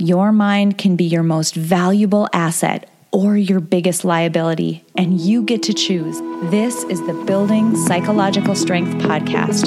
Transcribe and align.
Your 0.00 0.30
mind 0.30 0.78
can 0.78 0.94
be 0.94 1.02
your 1.02 1.24
most 1.24 1.56
valuable 1.56 2.28
asset 2.32 2.88
or 3.10 3.36
your 3.36 3.58
biggest 3.58 4.04
liability, 4.04 4.84
and 4.96 5.20
you 5.20 5.42
get 5.42 5.64
to 5.64 5.74
choose. 5.74 6.20
This 6.52 6.84
is 6.84 7.04
the 7.08 7.14
Building 7.26 7.74
Psychological 7.74 8.54
Strength 8.54 9.02
podcast, 9.02 9.66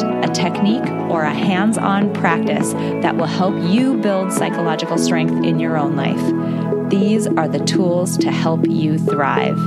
a 0.01 0.31
technique, 0.33 0.87
or 1.09 1.23
a 1.23 1.33
hands 1.33 1.77
on 1.77 2.13
practice 2.13 2.73
that 2.73 3.15
will 3.17 3.25
help 3.25 3.55
you 3.71 3.97
build 3.97 4.31
psychological 4.31 4.97
strength 4.97 5.43
in 5.43 5.59
your 5.59 5.77
own 5.77 5.95
life. 5.95 6.89
These 6.89 7.27
are 7.27 7.47
the 7.47 7.63
tools 7.65 8.17
to 8.17 8.31
help 8.31 8.67
you 8.67 8.97
thrive. 8.97 9.57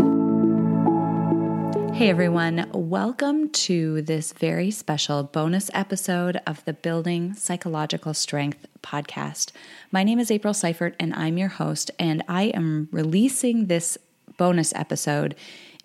Hey 1.94 2.10
everyone, 2.10 2.68
welcome 2.72 3.50
to 3.50 4.02
this 4.02 4.32
very 4.32 4.72
special 4.72 5.22
bonus 5.22 5.70
episode 5.72 6.40
of 6.44 6.64
the 6.64 6.72
Building 6.72 7.34
Psychological 7.34 8.14
Strength 8.14 8.66
podcast. 8.82 9.52
My 9.92 10.02
name 10.02 10.18
is 10.18 10.30
April 10.30 10.54
Seifert 10.54 10.96
and 10.98 11.14
I'm 11.14 11.38
your 11.38 11.50
host, 11.50 11.92
and 11.98 12.24
I 12.28 12.44
am 12.46 12.88
releasing 12.90 13.66
this 13.66 13.96
bonus 14.36 14.74
episode 14.74 15.36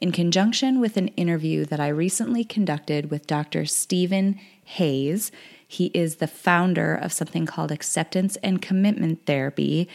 in 0.02 0.12
conjunction 0.12 0.80
with 0.80 0.98
an 0.98 1.10
interview 1.10 1.66
that 1.66 1.80
I 1.80 1.90
recently 1.90 2.44
conducted 2.44 3.12
with 3.12 3.28
Dr. 3.28 3.66
Stephen 3.66 4.40
Hayes. 4.64 5.32
He 5.68 5.88
is 5.88 6.16
the 6.16 6.28
founder 6.28 6.96
of 6.96 7.14
something 7.14 7.46
called 7.46 7.72
Acceptance 7.72 8.36
and 8.38 8.62
Commitment 8.62 9.26
Therapy. 9.26 9.88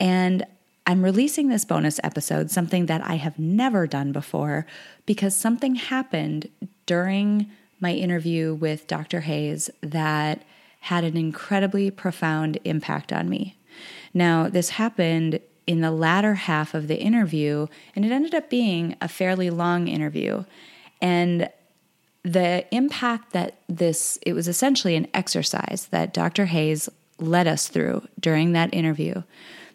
And 0.00 0.44
I'm 0.86 1.04
releasing 1.04 1.48
this 1.48 1.64
bonus 1.64 2.00
episode, 2.02 2.50
something 2.50 2.86
that 2.86 3.06
I 3.06 3.14
have 3.14 3.38
never 3.38 3.86
done 3.86 4.10
before, 4.10 4.66
because 5.06 5.36
something 5.36 5.76
happened 5.76 6.48
during 6.86 7.50
my 7.78 7.92
interview 7.92 8.54
with 8.54 8.86
Dr. 8.86 9.20
Hayes 9.20 9.70
that 9.80 10.42
had 10.80 11.04
an 11.04 11.16
incredibly 11.16 11.90
profound 11.90 12.58
impact 12.64 13.12
on 13.12 13.28
me. 13.28 13.56
Now, 14.12 14.48
this 14.48 14.70
happened 14.70 15.40
in 15.66 15.80
the 15.80 15.90
latter 15.90 16.34
half 16.34 16.74
of 16.74 16.88
the 16.88 16.98
interview, 16.98 17.66
and 17.94 18.04
it 18.04 18.12
ended 18.12 18.34
up 18.34 18.50
being 18.50 18.96
a 19.00 19.08
fairly 19.08 19.50
long 19.50 19.88
interview. 19.88 20.44
And 21.00 21.50
the 22.24 22.64
impact 22.74 23.32
that 23.32 23.58
this, 23.68 24.18
it 24.22 24.32
was 24.32 24.48
essentially 24.48 24.96
an 24.96 25.08
exercise 25.14 25.88
that 25.90 26.14
Dr. 26.14 26.46
Hayes 26.46 26.88
led 27.18 27.46
us 27.46 27.68
through 27.68 28.06
during 28.20 28.52
that 28.52 28.72
interview 28.72 29.22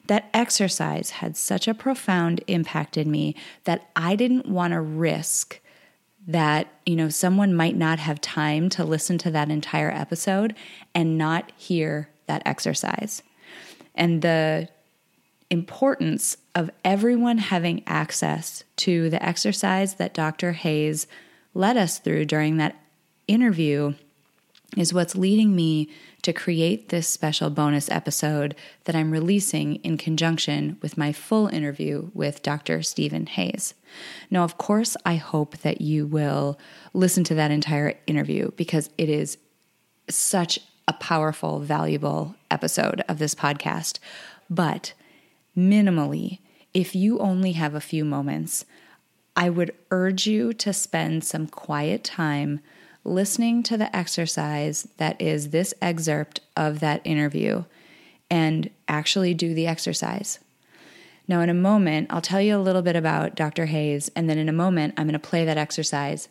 that 0.08 0.30
exercise 0.33 1.11
had 1.11 1.38
such 1.38 1.67
a 1.67 1.73
profound 1.73 2.43
impact 2.47 2.97
in 2.97 3.11
me 3.11 3.35
that 3.65 3.89
I 3.95 4.15
didn't 4.15 4.47
want 4.47 4.73
to 4.73 4.81
risk 4.81 5.59
that, 6.27 6.67
you 6.85 6.95
know, 6.95 7.09
someone 7.09 7.53
might 7.53 7.75
not 7.75 7.99
have 7.99 8.19
time 8.19 8.69
to 8.69 8.83
listen 8.83 9.17
to 9.19 9.31
that 9.31 9.49
entire 9.49 9.91
episode 9.91 10.55
and 10.93 11.17
not 11.17 11.52
hear 11.55 12.09
that 12.25 12.41
exercise. 12.45 13.21
And 13.95 14.21
the 14.21 14.69
importance 15.49 16.37
of 16.55 16.69
everyone 16.83 17.37
having 17.37 17.83
access 17.87 18.63
to 18.77 19.09
the 19.09 19.23
exercise 19.23 19.95
that 19.95 20.13
Dr. 20.13 20.51
Hayes 20.53 21.08
led 21.53 21.77
us 21.77 21.99
through 21.99 22.25
during 22.25 22.58
that 22.58 22.75
interview 23.27 23.93
is 24.75 24.93
what's 24.93 25.15
leading 25.15 25.55
me 25.55 25.89
to 26.23 26.33
create 26.33 26.89
this 26.89 27.07
special 27.07 27.49
bonus 27.49 27.89
episode 27.89 28.53
that 28.83 28.95
I'm 28.95 29.11
releasing 29.11 29.75
in 29.75 29.97
conjunction 29.97 30.77
with 30.81 30.97
my 30.97 31.13
full 31.13 31.47
interview 31.47 32.11
with 32.13 32.41
Dr. 32.41 32.83
Stephen 32.83 33.27
Hayes. 33.27 33.73
Now, 34.30 34.43
of 34.43 34.57
course, 34.57 34.97
I 35.05 35.15
hope 35.15 35.57
that 35.59 35.80
you 35.80 36.05
will 36.05 36.59
listen 36.93 37.23
to 37.25 37.36
that 37.36 37.52
entire 37.52 37.97
interview 38.07 38.52
because 38.52 38.89
it 38.97 39.07
is 39.07 39.37
such 40.09 40.59
a 40.87 40.93
powerful, 40.93 41.59
valuable 41.59 42.36
episode 42.52 43.03
of 43.07 43.19
this 43.19 43.36
podcast. 43.36 43.99
But 44.49 44.93
minimally, 45.57 46.39
if 46.73 46.95
you 46.95 47.19
only 47.19 47.53
have 47.53 47.73
a 47.73 47.81
few 47.81 48.05
moments, 48.05 48.65
I 49.35 49.49
would 49.49 49.73
urge 49.91 50.27
you 50.27 50.53
to 50.53 50.73
spend 50.73 51.23
some 51.23 51.47
quiet 51.47 52.03
time 52.03 52.59
listening 53.03 53.63
to 53.63 53.77
the 53.77 53.95
exercise 53.95 54.87
that 54.97 55.19
is 55.21 55.49
this 55.49 55.73
excerpt 55.81 56.41
of 56.55 56.79
that 56.81 57.01
interview 57.03 57.63
and 58.29 58.69
actually 58.87 59.33
do 59.33 59.53
the 59.53 59.67
exercise. 59.67 60.39
Now, 61.27 61.41
in 61.41 61.49
a 61.49 61.53
moment, 61.53 62.07
I'll 62.09 62.21
tell 62.21 62.41
you 62.41 62.55
a 62.55 62.59
little 62.59 62.81
bit 62.81 62.95
about 62.95 63.35
Dr. 63.35 63.65
Hayes, 63.65 64.09
and 64.15 64.29
then 64.29 64.37
in 64.37 64.49
a 64.49 64.53
moment, 64.53 64.93
I'm 64.97 65.07
going 65.07 65.13
to 65.13 65.19
play 65.19 65.45
that 65.45 65.57
exercise. 65.57 66.29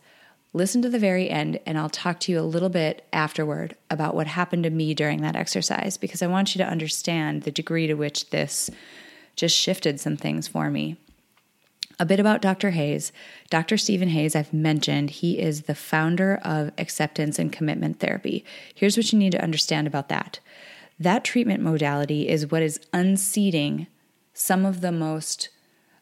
Listen 0.53 0.81
to 0.83 0.89
the 0.89 0.99
very 0.99 1.29
end, 1.29 1.61
and 1.67 1.79
I'll 1.79 1.91
talk 1.91 2.19
to 2.21 2.33
you 2.33 2.41
a 2.41 2.43
little 2.43 2.71
bit 2.71 3.07
afterward 3.13 3.77
about 3.91 4.15
what 4.15 4.27
happened 4.27 4.65
to 4.65 4.71
me 4.71 4.95
during 4.95 5.21
that 5.21 5.37
exercise 5.37 5.99
because 5.99 6.23
I 6.23 6.29
want 6.29 6.55
you 6.55 6.59
to 6.65 6.71
understand 6.71 7.43
the 7.43 7.51
degree 7.51 7.87
to 7.87 7.95
which 7.95 8.31
this 8.31 8.71
just 9.37 9.57
shifted 9.57 10.01
some 10.01 10.17
things 10.17 10.49
for 10.49 10.71
me. 10.71 10.97
A 11.99 12.05
bit 12.05 12.21
about 12.21 12.43
Dr. 12.43 12.71
Hayes. 12.71 13.11
Dr. 13.49 13.79
Stephen 13.79 14.09
Hayes, 14.09 14.37
I've 14.37 14.53
mentioned, 14.53 15.11
he 15.11 15.39
is 15.39 15.63
the 15.63 15.75
founder 15.75 16.39
of 16.43 16.73
acceptance 16.77 17.39
and 17.39 17.53
commitment 17.53 18.01
therapy. 18.01 18.45
Here's 18.75 18.97
what 18.97 19.13
you 19.13 19.19
need 19.19 19.33
to 19.33 19.43
understand 19.43 19.87
about 19.87 20.09
that 20.09 20.41
that 20.99 21.25
treatment 21.25 21.63
modality 21.63 22.27
is 22.27 22.51
what 22.51 22.63
is 22.63 22.81
unseating 22.93 23.87
some 24.33 24.65
of 24.65 24.81
the 24.81 24.93
most, 24.93 25.51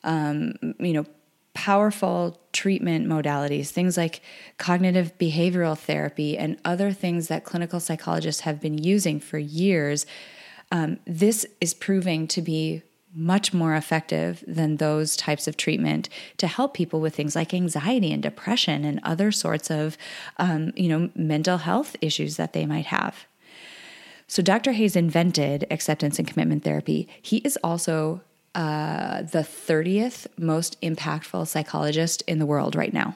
um, 0.05 0.55
you 0.79 0.93
know, 0.93 1.05
powerful 1.53 2.41
treatment 2.53 3.07
modalities, 3.07 3.71
things 3.71 3.97
like 3.97 4.21
cognitive 4.59 5.17
behavioral 5.19 5.79
therapy 5.79 6.37
and 6.37 6.59
other 6.65 6.93
things 6.93 7.29
that 7.29 7.45
clinical 7.45 7.81
psychologists 7.81 8.43
have 8.43 8.61
been 8.61 8.79
using 8.79 9.19
for 9.19 9.39
years. 9.39 10.07
Um, 10.71 10.99
this 11.07 11.47
is 11.61 11.75
proving 11.75 12.27
to 12.29 12.43
be 12.43 12.83
much 13.15 13.55
more 13.55 13.75
effective 13.75 14.43
than 14.47 14.77
those 14.77 15.17
types 15.17 15.47
of 15.47 15.57
treatment 15.57 16.09
to 16.37 16.47
help 16.47 16.75
people 16.75 17.01
with 17.01 17.15
things 17.15 17.37
like 17.37 17.55
anxiety 17.55 18.13
and 18.13 18.23
depression 18.23 18.85
and 18.85 19.01
other 19.03 19.31
sorts 19.31 19.71
of 19.71 19.97
um, 20.39 20.73
you 20.77 20.89
know 20.89 21.11
mental 21.15 21.59
health 21.59 21.97
issues 22.01 22.37
that 22.37 22.53
they 22.53 22.67
might 22.67 22.87
have. 22.87 23.27
So 24.27 24.43
dr 24.43 24.73
hayes 24.73 24.97
invented 24.97 25.67
acceptance 25.71 26.19
and 26.19 26.27
commitment 26.27 26.65
therapy. 26.65 27.09
He 27.23 27.39
is 27.39 27.59
also 27.63 28.23
uh, 28.55 29.23
the 29.23 29.41
30th 29.41 30.27
most 30.39 30.81
impactful 30.81 31.47
psychologist 31.47 32.23
in 32.27 32.39
the 32.39 32.47
world 32.47 32.75
right 32.75 32.93
now. 32.93 33.15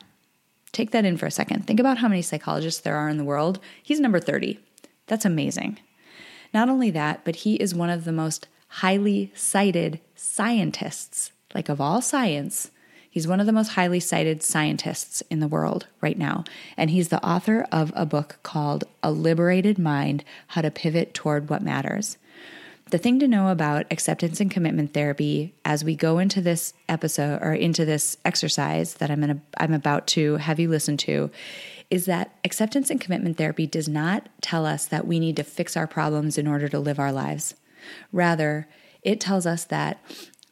Take 0.73 0.91
that 0.91 1.05
in 1.05 1.17
for 1.17 1.27
a 1.27 1.31
second. 1.31 1.67
Think 1.67 1.81
about 1.81 1.99
how 1.99 2.09
many 2.09 2.23
psychologists 2.23 2.81
there 2.81 2.97
are 2.97 3.09
in 3.09 3.17
the 3.17 3.25
world. 3.25 3.59
He's 3.83 4.01
number 4.01 4.21
30 4.21 4.59
that's 5.07 5.25
amazing. 5.25 5.79
Not 6.55 6.69
only 6.69 6.91
that 6.91 7.25
but 7.25 7.37
he 7.37 7.55
is 7.57 7.75
one 7.75 7.91
of 7.91 8.05
the 8.05 8.13
most 8.13 8.47
highly 8.69 9.33
cited 9.35 10.01
scientists, 10.15 11.33
like 11.55 11.69
of 11.69 11.81
all 11.81 12.01
science. 12.01 12.71
He's 13.11 13.27
one 13.27 13.41
of 13.41 13.47
the 13.47 13.53
most 13.53 13.71
highly 13.71 14.01
cited 14.01 14.43
scientists 14.43 15.23
in 15.31 15.41
the 15.41 15.49
world 15.49 15.87
right 16.01 16.19
now. 16.19 16.45
And 16.77 16.91
he's 16.91 17.09
the 17.09 17.25
author 17.27 17.67
of 17.73 17.93
a 17.97 18.07
book 18.07 18.39
called 18.43 18.85
A 19.03 19.11
Liberated 19.11 19.79
Mind 19.79 20.25
How 20.49 20.61
to 20.61 20.71
Pivot 20.71 21.15
Toward 21.15 21.49
What 21.49 21.63
Matters. 21.63 22.19
The 22.91 22.99
thing 22.99 23.19
to 23.19 23.29
know 23.29 23.49
about 23.49 23.87
acceptance 23.91 24.41
and 24.41 24.51
commitment 24.51 24.95
therapy 24.95 25.53
as 25.65 25.85
we 25.85 25.95
go 25.95 26.19
into 26.19 26.41
this 26.41 26.73
episode 26.89 27.41
or 27.43 27.53
into 27.53 27.85
this 27.85 28.17
exercise 28.25 28.95
that 28.95 29.11
I'm, 29.11 29.43
I'm 29.59 29.75
about 29.75 30.07
to 30.09 30.37
have 30.37 30.59
you 30.59 30.71
listen 30.71 30.97
to 30.99 31.31
is 31.91 32.07
that 32.07 32.35
acceptance 32.45 32.91
and 32.91 33.01
commitment 33.01 33.37
therapy 33.37 33.67
does 33.67 33.89
not 33.89 34.29
tell 34.41 34.65
us 34.65 34.87
that 34.87 35.07
we 35.07 35.19
need 35.19 35.37
to 35.37 35.43
fix 35.43 35.77
our 35.77 35.87
problems 35.87 36.39
in 36.39 36.47
order 36.47 36.69
to 36.69 36.79
live 36.79 36.99
our 36.99 37.13
lives. 37.13 37.55
Rather, 38.13 38.69
it 39.03 39.21
tells 39.21 39.47
us 39.47 39.65
that 39.65 40.01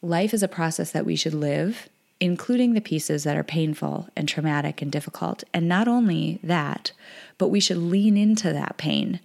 life 0.02 0.32
is 0.32 0.42
a 0.42 0.48
process 0.48 0.92
that 0.92 1.06
we 1.06 1.16
should 1.16 1.34
live, 1.34 1.88
including 2.20 2.74
the 2.74 2.80
pieces 2.80 3.24
that 3.24 3.36
are 3.36 3.44
painful 3.44 4.08
and 4.16 4.28
traumatic 4.28 4.80
and 4.80 4.90
difficult. 4.90 5.44
And 5.52 5.68
not 5.68 5.88
only 5.88 6.38
that, 6.42 6.92
but 7.38 7.48
we 7.48 7.60
should 7.60 7.76
lean 7.78 8.16
into 8.16 8.52
that 8.52 8.76
pain 8.76 9.20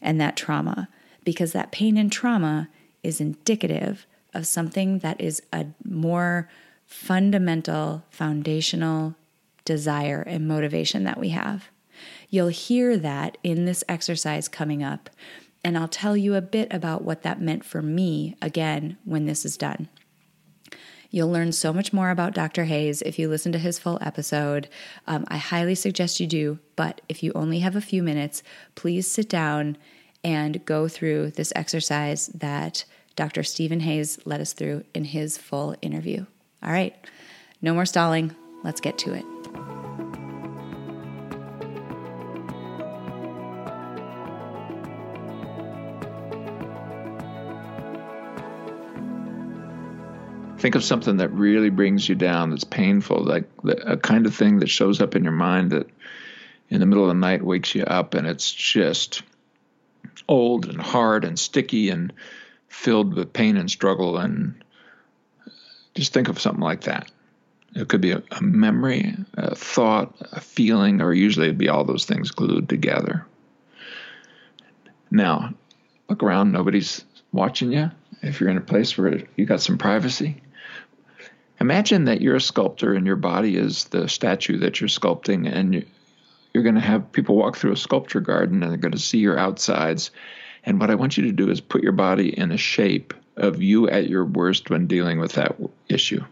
and 0.00 0.20
that 0.20 0.36
trauma 0.36 0.88
because 1.24 1.52
that 1.52 1.72
pain 1.72 1.96
and 1.96 2.12
trauma 2.12 2.68
is 3.02 3.20
indicative 3.20 4.06
of 4.32 4.46
something 4.46 5.00
that 5.00 5.20
is 5.20 5.42
a 5.52 5.66
more 5.84 6.48
fundamental, 6.86 8.04
foundational 8.10 9.16
desire 9.64 10.22
and 10.22 10.46
motivation 10.46 11.04
that 11.04 11.18
we 11.18 11.30
have. 11.30 11.68
You'll 12.30 12.48
hear 12.48 12.96
that 12.96 13.38
in 13.42 13.64
this 13.64 13.82
exercise 13.88 14.48
coming 14.48 14.82
up 14.82 15.10
And 15.66 15.76
I'll 15.76 15.88
tell 15.88 16.16
you 16.16 16.36
a 16.36 16.40
bit 16.40 16.72
about 16.72 17.02
what 17.02 17.22
that 17.22 17.40
meant 17.40 17.64
for 17.64 17.82
me 17.82 18.36
again 18.40 18.98
when 19.04 19.26
this 19.26 19.44
is 19.44 19.56
done. 19.56 19.88
You'll 21.10 21.32
learn 21.32 21.50
so 21.50 21.72
much 21.72 21.92
more 21.92 22.10
about 22.10 22.34
Dr. 22.34 22.66
Hayes 22.66 23.02
if 23.02 23.18
you 23.18 23.28
listen 23.28 23.50
to 23.50 23.58
his 23.58 23.76
full 23.76 23.98
episode. 24.00 24.68
Um, 25.08 25.24
I 25.26 25.38
highly 25.38 25.74
suggest 25.74 26.20
you 26.20 26.28
do, 26.28 26.60
but 26.76 27.00
if 27.08 27.20
you 27.20 27.32
only 27.34 27.58
have 27.58 27.74
a 27.74 27.80
few 27.80 28.00
minutes, 28.04 28.44
please 28.76 29.10
sit 29.10 29.28
down 29.28 29.76
and 30.22 30.64
go 30.66 30.86
through 30.86 31.32
this 31.32 31.52
exercise 31.56 32.28
that 32.28 32.84
Dr. 33.16 33.42
Stephen 33.42 33.80
Hayes 33.80 34.20
led 34.24 34.40
us 34.40 34.52
through 34.52 34.84
in 34.94 35.02
his 35.02 35.36
full 35.36 35.74
interview. 35.82 36.26
All 36.62 36.70
right, 36.70 36.94
no 37.60 37.74
more 37.74 37.86
stalling. 37.86 38.36
Let's 38.62 38.80
get 38.80 38.98
to 38.98 39.14
it. 39.14 39.35
Think 50.58 50.74
of 50.74 50.84
something 50.84 51.18
that 51.18 51.28
really 51.28 51.70
brings 51.70 52.08
you 52.08 52.14
down, 52.14 52.50
that's 52.50 52.64
painful, 52.64 53.24
like 53.24 53.44
the, 53.62 53.92
a 53.92 53.96
kind 53.96 54.26
of 54.26 54.34
thing 54.34 54.60
that 54.60 54.68
shows 54.68 55.00
up 55.00 55.14
in 55.14 55.22
your 55.22 55.32
mind 55.32 55.72
that 55.72 55.88
in 56.68 56.80
the 56.80 56.86
middle 56.86 57.04
of 57.04 57.08
the 57.08 57.14
night 57.14 57.44
wakes 57.44 57.74
you 57.74 57.84
up 57.84 58.14
and 58.14 58.26
it's 58.26 58.52
just 58.52 59.22
old 60.28 60.66
and 60.66 60.80
hard 60.80 61.24
and 61.24 61.38
sticky 61.38 61.90
and 61.90 62.12
filled 62.68 63.14
with 63.14 63.32
pain 63.32 63.56
and 63.56 63.70
struggle. 63.70 64.16
And 64.16 64.62
just 65.94 66.12
think 66.12 66.28
of 66.28 66.40
something 66.40 66.62
like 66.62 66.82
that. 66.82 67.10
It 67.74 67.88
could 67.88 68.00
be 68.00 68.12
a, 68.12 68.22
a 68.30 68.42
memory, 68.42 69.14
a 69.34 69.54
thought, 69.54 70.14
a 70.32 70.40
feeling, 70.40 71.02
or 71.02 71.12
usually 71.12 71.46
it'd 71.46 71.58
be 71.58 71.68
all 71.68 71.84
those 71.84 72.06
things 72.06 72.30
glued 72.30 72.68
together. 72.68 73.26
Now, 75.10 75.54
look 76.08 76.22
around, 76.22 76.52
nobody's 76.52 77.04
watching 77.32 77.72
you. 77.72 77.90
If 78.22 78.40
you're 78.40 78.50
in 78.50 78.56
a 78.56 78.62
place 78.62 78.96
where 78.96 79.22
you 79.36 79.44
got 79.44 79.60
some 79.60 79.78
privacy, 79.78 80.40
Imagine 81.60 82.04
that 82.04 82.20
you're 82.20 82.36
a 82.36 82.40
sculptor 82.40 82.92
and 82.92 83.06
your 83.06 83.16
body 83.16 83.56
is 83.56 83.84
the 83.84 84.08
statue 84.08 84.58
that 84.58 84.80
you're 84.80 84.88
sculpting, 84.88 85.50
and 85.50 85.86
you're 86.52 86.62
going 86.62 86.74
to 86.74 86.80
have 86.80 87.12
people 87.12 87.36
walk 87.36 87.56
through 87.56 87.72
a 87.72 87.76
sculpture 87.76 88.20
garden 88.20 88.62
and 88.62 88.70
they're 88.70 88.78
going 88.78 88.92
to 88.92 88.98
see 88.98 89.18
your 89.18 89.38
outsides. 89.38 90.10
And 90.64 90.80
what 90.80 90.90
I 90.90 90.94
want 90.94 91.16
you 91.16 91.24
to 91.24 91.32
do 91.32 91.50
is 91.50 91.60
put 91.60 91.82
your 91.82 91.92
body 91.92 92.36
in 92.36 92.52
a 92.52 92.56
shape 92.56 93.14
of 93.36 93.62
you 93.62 93.88
at 93.88 94.08
your 94.08 94.24
worst 94.24 94.70
when 94.70 94.86
dealing 94.86 95.18
with 95.18 95.32
that 95.32 95.56
issue. 95.88 96.24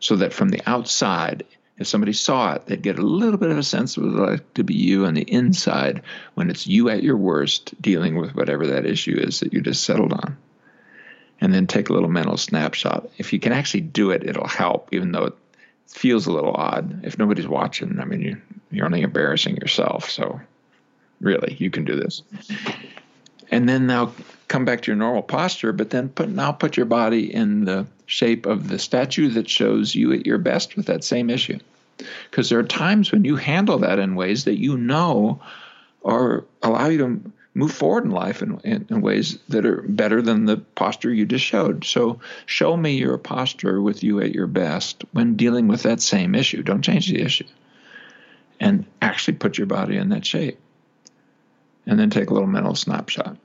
So 0.00 0.16
that 0.16 0.32
from 0.32 0.48
the 0.48 0.62
outside, 0.66 1.44
if 1.78 1.86
somebody 1.86 2.12
saw 2.12 2.54
it, 2.54 2.66
they'd 2.66 2.82
get 2.82 2.98
a 2.98 3.06
little 3.06 3.38
bit 3.38 3.50
of 3.50 3.58
a 3.58 3.62
sense 3.62 3.96
of 3.96 4.04
what 4.04 4.12
it 4.12 4.30
like 4.30 4.54
to 4.54 4.64
be 4.64 4.74
you 4.74 5.06
on 5.06 5.14
the 5.14 5.22
inside 5.22 6.02
when 6.34 6.50
it's 6.50 6.66
you 6.66 6.88
at 6.88 7.02
your 7.02 7.16
worst 7.16 7.80
dealing 7.80 8.16
with 8.16 8.34
whatever 8.34 8.66
that 8.68 8.86
issue 8.86 9.16
is 9.16 9.40
that 9.40 9.52
you 9.52 9.60
just 9.60 9.84
settled 9.84 10.12
on 10.12 10.36
and 11.40 11.52
then 11.52 11.66
take 11.66 11.88
a 11.88 11.92
little 11.92 12.08
mental 12.08 12.36
snapshot. 12.36 13.08
If 13.18 13.32
you 13.32 13.40
can 13.40 13.52
actually 13.52 13.80
do 13.82 14.10
it, 14.10 14.24
it'll 14.24 14.46
help, 14.46 14.88
even 14.92 15.12
though 15.12 15.24
it 15.24 15.34
feels 15.88 16.26
a 16.26 16.32
little 16.32 16.54
odd. 16.54 17.04
If 17.04 17.18
nobody's 17.18 17.48
watching, 17.48 17.98
I 18.00 18.04
mean, 18.04 18.20
you, 18.20 18.40
you're 18.70 18.86
only 18.86 19.02
embarrassing 19.02 19.56
yourself. 19.56 20.08
So, 20.08 20.40
really, 21.20 21.56
you 21.58 21.70
can 21.70 21.84
do 21.84 21.96
this. 21.96 22.22
And 23.50 23.68
then 23.68 23.86
now 23.86 24.12
come 24.48 24.64
back 24.64 24.82
to 24.82 24.90
your 24.90 24.96
normal 24.96 25.22
posture, 25.22 25.72
but 25.72 25.90
then 25.90 26.08
put 26.08 26.28
now 26.28 26.52
put 26.52 26.76
your 26.76 26.86
body 26.86 27.32
in 27.32 27.64
the 27.64 27.86
shape 28.06 28.46
of 28.46 28.68
the 28.68 28.78
statue 28.78 29.30
that 29.30 29.48
shows 29.48 29.94
you 29.94 30.12
at 30.12 30.26
your 30.26 30.38
best 30.38 30.76
with 30.76 30.86
that 30.86 31.04
same 31.04 31.30
issue. 31.30 31.58
Because 32.30 32.48
there 32.48 32.58
are 32.58 32.64
times 32.64 33.12
when 33.12 33.24
you 33.24 33.36
handle 33.36 33.78
that 33.78 33.98
in 33.98 34.14
ways 34.14 34.44
that 34.44 34.58
you 34.58 34.76
know 34.76 35.40
or 36.02 36.44
allow 36.62 36.88
you 36.88 36.98
to 36.98 37.32
move 37.54 37.72
forward 37.72 38.04
in 38.04 38.10
life 38.10 38.42
in, 38.42 38.58
in, 38.64 38.86
in, 38.88 39.00
ways 39.00 39.38
that 39.48 39.66
are 39.66 39.82
better 39.82 40.22
than 40.22 40.46
the 40.46 40.56
posture 40.56 41.12
you 41.12 41.26
just 41.26 41.44
showed. 41.44 41.84
So, 41.84 42.20
show 42.46 42.76
me 42.76 42.96
your 42.96 43.18
posture 43.18 43.80
with 43.80 44.02
you 44.02 44.20
at 44.20 44.34
your 44.34 44.46
best 44.46 45.04
when 45.12 45.36
dealing 45.36 45.68
with 45.68 45.82
that 45.82 46.00
same 46.00 46.34
issue. 46.34 46.62
Don't 46.62 46.82
change 46.82 47.08
the 47.08 47.20
issue. 47.20 47.46
And 48.58 48.86
actually 49.02 49.36
put 49.36 49.58
your 49.58 49.66
body 49.66 49.96
in 49.96 50.10
that 50.10 50.24
shape. 50.24 50.58
And 51.86 51.98
then 51.98 52.10
take 52.10 52.30
a 52.30 52.32
little 52.32 52.48
mental 52.48 52.76
snapshot. 52.76 53.36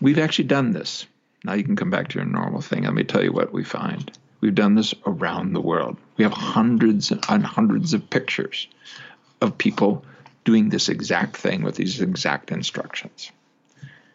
We've 0.00 0.18
actually 0.18 0.44
done 0.44 0.72
this. 0.72 1.06
Now 1.44 1.54
you 1.54 1.64
can 1.64 1.76
come 1.76 1.90
back 1.90 2.08
to 2.08 2.18
your 2.18 2.26
normal 2.26 2.60
thing. 2.60 2.84
Let 2.84 2.94
me 2.94 3.04
tell 3.04 3.24
you 3.24 3.32
what 3.32 3.52
we 3.52 3.64
find. 3.64 4.10
We've 4.40 4.54
done 4.54 4.74
this 4.74 4.94
around 5.06 5.52
the 5.52 5.60
world. 5.60 5.96
We 6.16 6.24
have 6.24 6.32
hundreds 6.32 7.10
and 7.10 7.44
hundreds 7.44 7.94
of 7.94 8.10
pictures 8.10 8.68
of 9.40 9.56
people 9.56 10.04
doing 10.44 10.68
this 10.68 10.88
exact 10.88 11.36
thing 11.36 11.62
with 11.62 11.76
these 11.76 12.00
exact 12.00 12.50
instructions. 12.50 13.30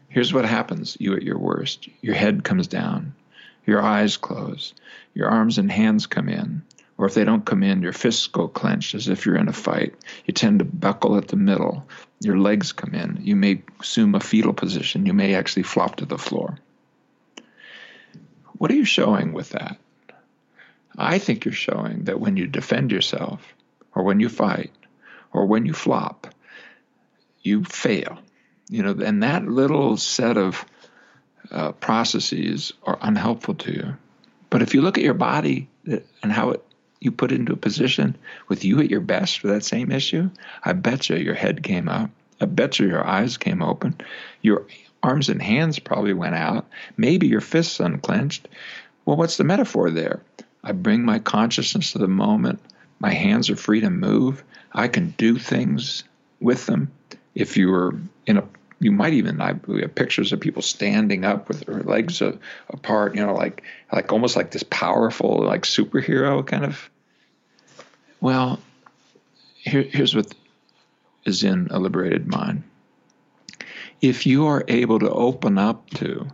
Here's 0.09 0.33
what 0.33 0.45
happens 0.45 0.97
you 0.99 1.15
at 1.15 1.23
your 1.23 1.37
worst 1.37 1.87
your 2.01 2.15
head 2.15 2.43
comes 2.43 2.67
down, 2.67 3.13
your 3.65 3.81
eyes 3.81 4.17
close, 4.17 4.73
your 5.13 5.29
arms 5.29 5.57
and 5.57 5.71
hands 5.71 6.07
come 6.07 6.29
in. 6.29 6.63
Or 6.97 7.05
if 7.05 7.13
they 7.13 7.25
don't 7.25 7.45
come 7.45 7.61
in, 7.61 7.83
your 7.83 7.93
fists 7.93 8.25
go 8.25 8.47
clenched 8.47 8.95
as 8.95 9.07
if 9.07 9.25
you're 9.25 9.37
in 9.37 9.47
a 9.47 9.53
fight. 9.53 9.93
You 10.25 10.33
tend 10.33 10.59
to 10.59 10.65
buckle 10.65 11.17
at 11.17 11.27
the 11.27 11.35
middle. 11.35 11.87
Your 12.21 12.39
legs 12.39 12.71
come 12.71 12.95
in. 12.95 13.19
You 13.21 13.35
may 13.35 13.61
assume 13.79 14.15
a 14.15 14.19
fetal 14.19 14.53
position. 14.53 15.05
You 15.05 15.13
may 15.13 15.35
actually 15.35 15.63
flop 15.63 15.97
to 15.97 16.05
the 16.05 16.17
floor. 16.17 16.57
What 18.57 18.71
are 18.71 18.75
you 18.75 18.85
showing 18.85 19.33
with 19.33 19.51
that? 19.51 19.77
I 20.97 21.19
think 21.19 21.45
you're 21.45 21.53
showing 21.53 22.05
that 22.05 22.19
when 22.19 22.37
you 22.37 22.47
defend 22.47 22.91
yourself 22.91 23.53
or 23.93 24.01
when 24.01 24.19
you 24.19 24.29
fight, 24.29 24.71
or 25.37 25.45
when 25.45 25.65
you 25.65 25.73
flop, 25.73 26.27
you 27.41 27.63
fail. 27.63 28.19
You 28.69 28.83
know, 28.83 28.95
and 29.03 29.23
that 29.23 29.47
little 29.47 29.95
set 29.97 30.37
of 30.37 30.65
uh, 31.51 31.71
processes 31.73 32.73
are 32.83 32.97
unhelpful 33.01 33.55
to 33.55 33.71
you. 33.71 33.97
But 34.49 34.61
if 34.61 34.73
you 34.73 34.81
look 34.81 34.97
at 34.97 35.03
your 35.03 35.13
body 35.13 35.69
and 35.85 36.31
how 36.31 36.51
it 36.51 36.63
you 36.99 37.11
put 37.11 37.31
it 37.31 37.39
into 37.39 37.53
a 37.53 37.57
position 37.57 38.17
with 38.47 38.65
you 38.65 38.79
at 38.79 38.89
your 38.89 39.01
best 39.01 39.39
for 39.39 39.47
that 39.47 39.63
same 39.63 39.91
issue, 39.91 40.31
I 40.63 40.73
bet 40.73 41.09
you 41.09 41.17
your 41.17 41.35
head 41.35 41.61
came 41.61 41.87
up. 41.87 42.09
I 42.41 42.45
bet 42.45 42.79
you 42.79 42.87
your 42.87 43.05
eyes 43.05 43.37
came 43.37 43.61
open. 43.61 43.95
Your 44.41 44.65
arms 45.03 45.29
and 45.29 45.41
hands 45.41 45.77
probably 45.77 46.13
went 46.13 46.33
out. 46.33 46.67
Maybe 46.97 47.27
your 47.27 47.41
fists 47.41 47.79
unclenched. 47.79 48.47
Well, 49.05 49.15
what's 49.15 49.37
the 49.37 49.43
metaphor 49.43 49.91
there? 49.91 50.21
I 50.63 50.71
bring 50.71 51.05
my 51.05 51.19
consciousness 51.19 51.91
to 51.91 51.99
the 51.99 52.07
moment. 52.07 52.61
My 52.99 53.11
hands 53.11 53.49
are 53.49 53.55
free 53.55 53.81
to 53.81 53.89
move. 53.89 54.43
I 54.73 54.87
can 54.87 55.13
do 55.17 55.37
things 55.37 56.03
with 56.39 56.65
them. 56.65 56.91
If 57.35 57.57
you 57.57 57.69
were 57.69 57.95
in 58.25 58.37
a, 58.37 58.43
you 58.79 58.91
might 58.91 59.13
even 59.13 59.41
I 59.41 59.53
we 59.65 59.81
have 59.81 59.95
pictures 59.95 60.33
of 60.33 60.39
people 60.39 60.61
standing 60.61 61.25
up 61.25 61.47
with 61.47 61.61
their 61.61 61.81
legs 61.81 62.21
a, 62.21 62.37
apart, 62.69 63.15
you 63.15 63.25
know, 63.25 63.33
like 63.33 63.63
like 63.91 64.11
almost 64.11 64.35
like 64.35 64.51
this 64.51 64.63
powerful 64.63 65.43
like 65.43 65.63
superhero 65.63 66.45
kind 66.45 66.65
of. 66.65 66.89
Well, 68.19 68.59
here, 69.55 69.83
here's 69.83 70.15
what 70.15 70.33
is 71.25 71.43
in 71.43 71.67
a 71.69 71.79
liberated 71.79 72.27
mind. 72.27 72.63
If 74.01 74.25
you 74.25 74.47
are 74.47 74.63
able 74.67 74.99
to 74.99 75.09
open 75.09 75.57
up 75.57 75.89
to 75.91 76.27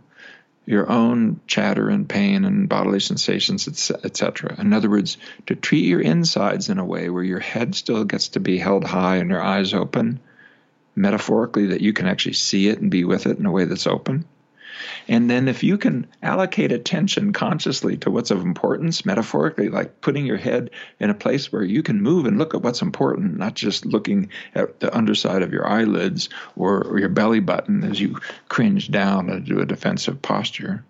your 0.66 0.90
own 0.90 1.40
chatter 1.46 1.88
and 1.88 2.08
pain 2.08 2.44
and 2.44 2.68
bodily 2.68 3.00
sensations, 3.00 3.68
etc. 4.02 4.56
In 4.58 4.72
other 4.72 4.88
words, 4.88 5.18
to 5.46 5.54
treat 5.54 5.84
your 5.84 6.00
insides 6.00 6.68
in 6.68 6.78
a 6.78 6.84
way 6.84 7.10
where 7.10 7.22
your 7.22 7.40
head 7.40 7.74
still 7.74 8.04
gets 8.04 8.28
to 8.28 8.40
be 8.40 8.58
held 8.58 8.84
high 8.84 9.16
and 9.16 9.30
your 9.30 9.42
eyes 9.42 9.74
open, 9.74 10.20
metaphorically, 10.96 11.66
that 11.66 11.82
you 11.82 11.92
can 11.92 12.06
actually 12.06 12.34
see 12.34 12.68
it 12.68 12.80
and 12.80 12.90
be 12.90 13.04
with 13.04 13.26
it 13.26 13.38
in 13.38 13.46
a 13.46 13.52
way 13.52 13.64
that's 13.66 13.86
open. 13.86 14.24
And 15.06 15.28
then 15.28 15.48
if 15.48 15.62
you 15.62 15.76
can 15.76 16.06
allocate 16.22 16.72
attention 16.72 17.34
consciously 17.34 17.98
to 17.98 18.10
what's 18.10 18.30
of 18.30 18.40
importance, 18.40 19.04
metaphorically, 19.04 19.68
like 19.68 20.00
putting 20.00 20.24
your 20.24 20.38
head 20.38 20.70
in 20.98 21.10
a 21.10 21.14
place 21.14 21.52
where 21.52 21.62
you 21.62 21.82
can 21.82 22.00
move 22.00 22.24
and 22.24 22.38
look 22.38 22.54
at 22.54 22.62
what's 22.62 22.80
important, 22.80 23.36
not 23.36 23.54
just 23.54 23.84
looking 23.84 24.30
at 24.54 24.80
the 24.80 24.94
underside 24.96 25.42
of 25.42 25.52
your 25.52 25.66
eyelids 25.66 26.30
or, 26.56 26.82
or 26.84 26.98
your 26.98 27.10
belly 27.10 27.40
button 27.40 27.84
as 27.84 28.00
you 28.00 28.18
cringe 28.48 28.90
down 28.90 29.28
into 29.28 29.60
a 29.60 29.66
defensive 29.66 30.22
posture. 30.22 30.84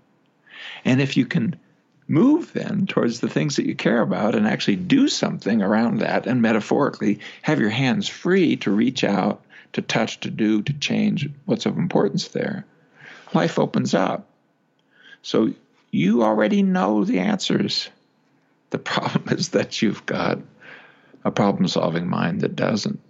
And 0.84 1.00
if 1.00 1.16
you 1.16 1.26
can 1.26 1.56
move 2.06 2.52
then 2.52 2.86
towards 2.86 3.20
the 3.20 3.28
things 3.28 3.56
that 3.56 3.66
you 3.66 3.74
care 3.74 4.02
about 4.02 4.34
and 4.34 4.46
actually 4.46 4.76
do 4.76 5.08
something 5.08 5.62
around 5.62 5.98
that 5.98 6.26
and 6.26 6.40
metaphorically 6.40 7.18
have 7.42 7.58
your 7.58 7.70
hands 7.70 8.08
free 8.08 8.56
to 8.56 8.70
reach 8.70 9.02
out, 9.02 9.42
to 9.72 9.82
touch, 9.82 10.20
to 10.20 10.30
do, 10.30 10.62
to 10.62 10.72
change 10.74 11.28
what's 11.46 11.66
of 11.66 11.78
importance 11.78 12.28
there 12.28 12.64
life 13.34 13.58
opens 13.58 13.94
up. 13.94 14.28
So 15.22 15.52
you 15.90 16.22
already 16.22 16.62
know 16.62 17.04
the 17.04 17.20
answers. 17.20 17.88
The 18.70 18.78
problem 18.78 19.28
is 19.36 19.50
that 19.50 19.82
you've 19.82 20.04
got 20.06 20.38
a 21.24 21.30
problem 21.30 21.68
solving 21.68 22.08
mind 22.08 22.42
that 22.42 22.56
doesn't. 22.56 23.00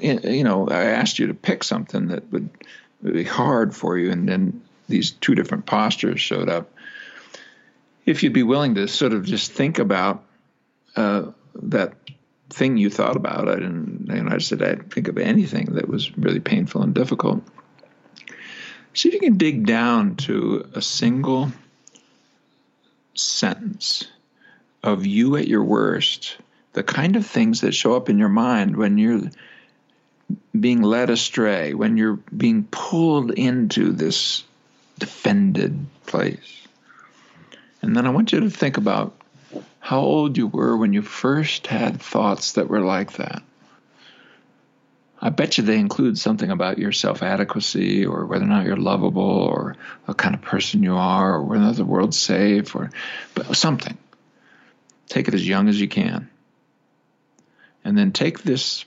You 0.00 0.42
know, 0.42 0.68
I 0.68 0.84
asked 0.84 1.18
you 1.18 1.26
to 1.26 1.34
pick 1.34 1.62
something 1.62 2.08
that 2.08 2.32
would 2.32 2.48
be 3.02 3.24
hard 3.24 3.74
for 3.74 3.98
you, 3.98 4.10
and 4.10 4.26
then 4.26 4.62
these 4.88 5.10
two 5.10 5.34
different 5.34 5.66
postures 5.66 6.20
showed 6.20 6.48
up. 6.48 6.72
If 8.06 8.22
you'd 8.22 8.32
be 8.32 8.42
willing 8.42 8.76
to 8.76 8.88
sort 8.88 9.12
of 9.12 9.24
just 9.24 9.52
think 9.52 9.78
about 9.78 10.24
uh, 10.94 11.32
that 11.56 11.92
thing 12.48 12.78
you 12.78 12.88
thought 12.88 13.16
about, 13.16 13.48
I 13.48 13.56
didn't, 13.56 14.06
you 14.08 14.22
know, 14.22 14.34
I 14.34 14.38
said 14.38 14.62
I'd 14.62 14.90
think 14.90 15.08
of 15.08 15.18
anything 15.18 15.74
that 15.74 15.88
was 15.88 16.16
really 16.16 16.40
painful 16.40 16.82
and 16.82 16.94
difficult 16.94 17.42
See 18.96 19.08
if 19.08 19.14
you 19.14 19.20
can 19.20 19.36
dig 19.36 19.66
down 19.66 20.16
to 20.16 20.70
a 20.74 20.80
single 20.80 21.52
sentence 23.12 24.08
of 24.82 25.04
you 25.04 25.36
at 25.36 25.46
your 25.46 25.62
worst, 25.62 26.38
the 26.72 26.82
kind 26.82 27.14
of 27.14 27.26
things 27.26 27.60
that 27.60 27.74
show 27.74 27.94
up 27.94 28.08
in 28.08 28.16
your 28.16 28.30
mind 28.30 28.74
when 28.74 28.96
you're 28.96 29.20
being 30.58 30.80
led 30.80 31.10
astray, 31.10 31.74
when 31.74 31.98
you're 31.98 32.18
being 32.34 32.64
pulled 32.70 33.32
into 33.32 33.92
this 33.92 34.44
defended 34.98 35.78
place. 36.06 36.66
And 37.82 37.94
then 37.94 38.06
I 38.06 38.10
want 38.10 38.32
you 38.32 38.40
to 38.40 38.50
think 38.50 38.78
about 38.78 39.14
how 39.78 40.00
old 40.00 40.38
you 40.38 40.46
were 40.46 40.74
when 40.74 40.94
you 40.94 41.02
first 41.02 41.66
had 41.66 42.00
thoughts 42.00 42.52
that 42.52 42.68
were 42.70 42.80
like 42.80 43.12
that. 43.18 43.42
I 45.20 45.30
bet 45.30 45.56
you 45.56 45.64
they 45.64 45.78
include 45.78 46.18
something 46.18 46.50
about 46.50 46.78
your 46.78 46.92
self 46.92 47.22
adequacy 47.22 48.04
or 48.04 48.26
whether 48.26 48.44
or 48.44 48.48
not 48.48 48.66
you're 48.66 48.76
lovable 48.76 49.22
or 49.22 49.76
what 50.04 50.18
kind 50.18 50.34
of 50.34 50.42
person 50.42 50.82
you 50.82 50.94
are 50.94 51.34
or 51.34 51.42
whether 51.42 51.72
the 51.72 51.84
world's 51.84 52.18
safe 52.18 52.74
or 52.74 52.90
but 53.34 53.56
something. 53.56 53.96
Take 55.08 55.28
it 55.28 55.34
as 55.34 55.46
young 55.46 55.68
as 55.68 55.80
you 55.80 55.88
can. 55.88 56.28
And 57.84 57.96
then 57.96 58.12
take 58.12 58.42
this 58.42 58.84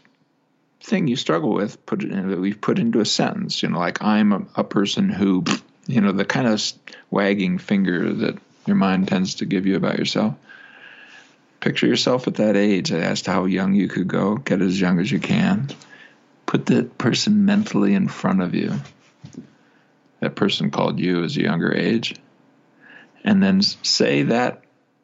thing 0.82 1.08
you 1.08 1.16
struggle 1.16 1.54
with, 1.54 1.86
put 1.86 2.04
it 2.04 2.12
in, 2.12 2.30
that 2.30 2.40
we've 2.40 2.60
put 2.60 2.80
into 2.80 3.00
a 3.00 3.06
sentence, 3.06 3.64
you 3.64 3.70
know, 3.70 3.80
like 3.80 4.04
I'm 4.04 4.34
a, 4.34 4.46
a 4.56 4.64
person 4.64 5.10
who, 5.10 5.44
you 5.88 6.02
know, 6.02 6.12
the 6.12 6.26
kind 6.26 6.48
of 6.48 6.62
wagging 7.10 7.58
finger 7.58 8.14
that 8.14 8.38
your 8.66 8.76
mind 8.76 9.08
tends 9.08 9.36
to 9.36 9.46
give 9.46 9.66
you 9.66 9.78
about 9.78 9.98
yourself. 9.98 10.36
Picture 11.60 11.88
yourself 11.88 12.28
at 12.28 12.36
that 12.36 12.56
age 12.56 12.92
as 12.92 13.24
to 13.24 13.32
how 13.32 13.46
young 13.46 13.74
you 13.74 13.88
could 13.88 14.08
go. 14.08 14.36
Get 14.36 14.62
as 14.62 14.80
young 14.80 15.00
as 15.00 15.12
you 15.12 15.20
can 15.20 15.70
put 16.50 16.66
that 16.66 16.98
person 16.98 17.46
mentally 17.46 17.94
in 17.94 18.08
front 18.08 18.42
of 18.42 18.56
you. 18.56 18.74
That 20.20 20.36
person 20.36 20.72
called 20.72 21.00
you 21.00 21.24
as 21.24 21.38
a 21.38 21.44
younger 21.44 21.72
age. 21.72 22.16
And 23.24 23.44
then 23.44 23.62
say 23.62 24.24
that 24.24 24.64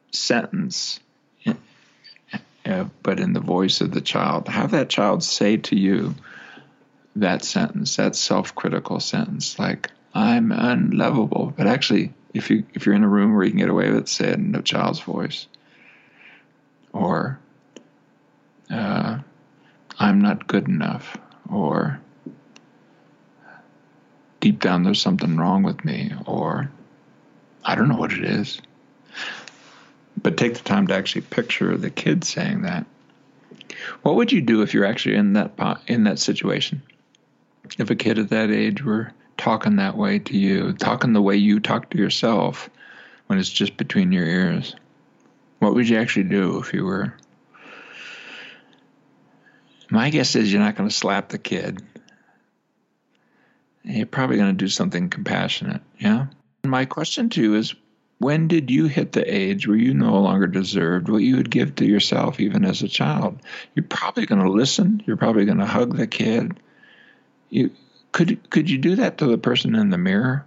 sentence, 0.10 1.00
uh, 1.46 2.86
but 3.04 3.20
in 3.20 3.34
the 3.34 3.40
voice 3.40 3.82
of 3.82 3.92
the 3.92 4.02
child. 4.02 4.48
Have 4.48 4.72
that 4.72 4.90
child 4.90 5.24
say 5.24 5.58
to 5.58 5.76
you 5.76 6.16
that 7.16 7.46
sentence, 7.46 7.96
that 7.98 8.16
self 8.16 8.56
critical 8.56 9.00
sentence, 9.00 9.60
like, 9.60 9.92
I'm 10.16 10.52
unlovable. 10.52 11.54
But 11.56 11.68
actually, 11.68 12.12
if 12.34 12.50
you 12.50 12.66
if 12.74 12.88
you're 12.88 12.96
in 12.96 13.04
a 13.04 13.08
room 13.08 13.36
where 13.36 13.44
you 13.44 13.52
can 13.52 13.60
get 13.60 13.70
away 13.70 13.92
with 13.92 14.00
it, 14.00 14.10
say 14.10 14.30
it 14.30 14.40
in 14.40 14.56
a 14.56 14.64
child's 14.64 15.02
voice. 15.02 15.46
Or 16.92 17.40
uh, 18.72 19.20
I'm 20.00 20.22
not 20.22 20.48
good 20.48 20.68
enough 20.68 21.20
or 21.52 22.00
deep 24.40 24.60
down 24.60 24.84
there's 24.84 25.02
something 25.02 25.38
wrong 25.38 25.64
with 25.64 25.84
me, 25.84 26.14
or 26.26 26.70
I 27.64 27.76
don't 27.76 27.90
know 27.90 27.98
what 27.98 28.14
it 28.14 28.24
is. 28.24 28.62
But 30.22 30.38
take 30.38 30.54
the 30.54 30.64
time 30.64 30.88
to 30.88 30.96
actually 30.96 31.22
picture 31.22 31.76
the 31.78 31.90
kid 31.90 32.24
saying 32.24 32.62
that. 32.62 32.86
What 34.04 34.16
would 34.16 34.32
you 34.32 34.42
do 34.42 34.62
if 34.62 34.74
you're 34.74 34.86
actually 34.86 35.16
in 35.16 35.34
that 35.34 35.82
in 35.88 36.04
that 36.04 36.20
situation? 36.20 36.82
If 37.78 37.90
a 37.90 37.96
kid 37.96 38.20
at 38.20 38.30
that 38.30 38.52
age 38.52 38.84
were 38.84 39.12
talking 39.38 39.78
that 39.78 39.98
way 39.98 40.20
to 40.20 40.38
you, 40.38 40.74
talking 40.74 41.14
the 41.14 41.22
way 41.22 41.36
you 41.36 41.60
talk 41.60 41.90
to 41.90 41.98
yourself 41.98 42.70
when 43.28 43.40
it's 43.40 43.50
just 43.50 43.78
between 43.78 44.12
your 44.12 44.26
ears, 44.26 44.76
what 45.60 45.74
would 45.74 45.90
you 45.90 45.98
actually 45.98 46.30
do 46.30 46.60
if 46.60 46.74
you 46.74 46.86
were 46.86 47.16
my 49.90 50.10
guess 50.10 50.36
is 50.36 50.52
you're 50.52 50.62
not 50.62 50.76
going 50.76 50.90
to 50.90 50.96
slap 50.96 51.30
the 51.30 51.38
kid. 51.38 51.82
You're 53.84 54.06
probably 54.06 54.38
going 54.38 54.58
to 54.58 54.64
do 54.64 54.68
something 54.68 55.10
compassionate. 55.10 55.82
Yeah. 56.00 56.28
My 56.64 56.86
question 56.86 57.30
to 57.32 57.42
you 57.42 57.56
is 57.56 57.76
when 58.18 58.48
did 58.48 58.72
you 58.72 58.86
hit 58.86 59.12
the 59.12 59.34
age 59.34 59.68
where 59.68 59.78
you 59.78 59.94
no 59.94 60.20
longer 60.20 60.48
deserved 60.48 61.10
what 61.10 61.22
you 61.22 61.36
would 61.36 61.52
give 61.52 61.76
to 61.76 61.86
yourself, 61.86 62.40
even 62.40 62.66
as 62.66 62.82
a 62.82 62.88
child? 62.88 63.40
You're 63.76 63.86
probably 63.86 64.26
going 64.26 64.42
to 64.42 64.50
listen. 64.50 65.04
You're 65.06 65.18
probably 65.18 65.46
going 65.46 65.60
to 65.60 65.66
hug 65.66 65.96
the 65.96 66.08
kid. 66.08 66.60
You 67.50 67.72
could 68.12 68.50
could 68.50 68.70
you 68.70 68.78
do 68.78 68.96
that 68.96 69.18
to 69.20 69.28
the 69.28 69.38
person 69.38 69.76
in 69.76 69.90
the 69.90 69.98
mirror? 69.98 70.46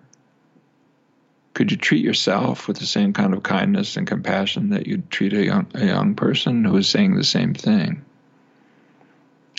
Could 1.54 1.70
you 1.70 1.76
treat 1.76 2.04
yourself 2.04 2.68
with 2.68 2.78
the 2.78 2.86
same 2.86 3.12
kind 3.12 3.34
of 3.34 3.42
kindness 3.42 3.96
and 3.96 4.06
compassion 4.06 4.70
that 4.70 4.86
you'd 4.86 5.10
treat 5.10 5.32
a 5.32 5.44
young, 5.44 5.66
a 5.74 5.84
young 5.84 6.14
person 6.14 6.64
who 6.64 6.76
is 6.76 6.88
saying 6.88 7.16
the 7.16 7.24
same 7.24 7.52
thing? 7.52 8.04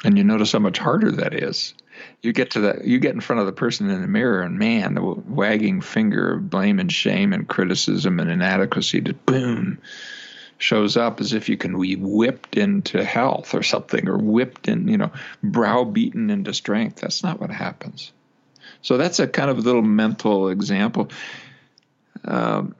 And 0.03 0.17
you 0.17 0.23
notice 0.23 0.51
how 0.53 0.59
much 0.59 0.77
harder 0.77 1.11
that 1.11 1.33
is. 1.33 1.73
You 2.21 2.31
get 2.31 2.51
to 2.51 2.61
that 2.61 2.85
you 2.85 2.99
get 2.99 3.13
in 3.13 3.21
front 3.21 3.41
of 3.41 3.45
the 3.45 3.51
person 3.51 3.89
in 3.89 4.01
the 4.01 4.07
mirror 4.07 4.41
and 4.41 4.57
man 4.57 4.93
the 4.93 5.03
wagging 5.03 5.81
finger 5.81 6.35
of 6.35 6.49
blame 6.49 6.79
and 6.79 6.91
shame 6.91 7.33
and 7.33 7.47
criticism 7.47 8.19
and 8.19 8.31
inadequacy 8.31 9.01
just 9.01 9.25
boom 9.25 9.79
shows 10.57 10.97
up 10.97 11.19
as 11.19 11.33
if 11.33 11.49
you 11.49 11.57
can 11.57 11.79
be 11.79 11.95
whipped 11.95 12.57
into 12.57 13.03
health 13.03 13.53
or 13.53 13.63
something 13.63 14.07
or 14.07 14.17
whipped 14.17 14.67
in 14.67 14.87
you 14.87 14.97
know 14.97 15.11
browbeaten 15.43 16.29
into 16.29 16.53
strength. 16.53 17.01
That's 17.01 17.23
not 17.23 17.41
what 17.41 17.49
happens. 17.49 18.11
So 18.81 18.97
that's 18.97 19.19
a 19.19 19.27
kind 19.27 19.49
of 19.49 19.59
little 19.59 19.81
mental 19.81 20.49
example. 20.49 21.09
Um, 22.23 22.75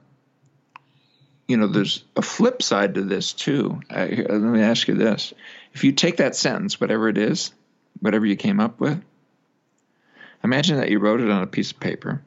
you 1.48 1.56
know 1.56 1.66
there's 1.66 2.04
a 2.16 2.22
flip 2.22 2.62
side 2.62 2.94
to 2.94 3.02
this 3.02 3.32
too. 3.32 3.80
I, 3.90 4.06
let 4.06 4.40
me 4.40 4.62
ask 4.62 4.86
you 4.86 4.94
this 4.94 5.34
if 5.72 5.84
you 5.84 5.92
take 5.92 6.18
that 6.18 6.36
sentence, 6.36 6.80
whatever 6.80 7.08
it 7.08 7.18
is, 7.18 7.52
whatever 8.00 8.26
you 8.26 8.36
came 8.36 8.60
up 8.60 8.80
with, 8.80 9.02
imagine 10.42 10.78
that 10.78 10.90
you 10.90 10.98
wrote 10.98 11.20
it 11.20 11.30
on 11.30 11.42
a 11.42 11.46
piece 11.46 11.72
of 11.72 11.80
paper. 11.80 12.22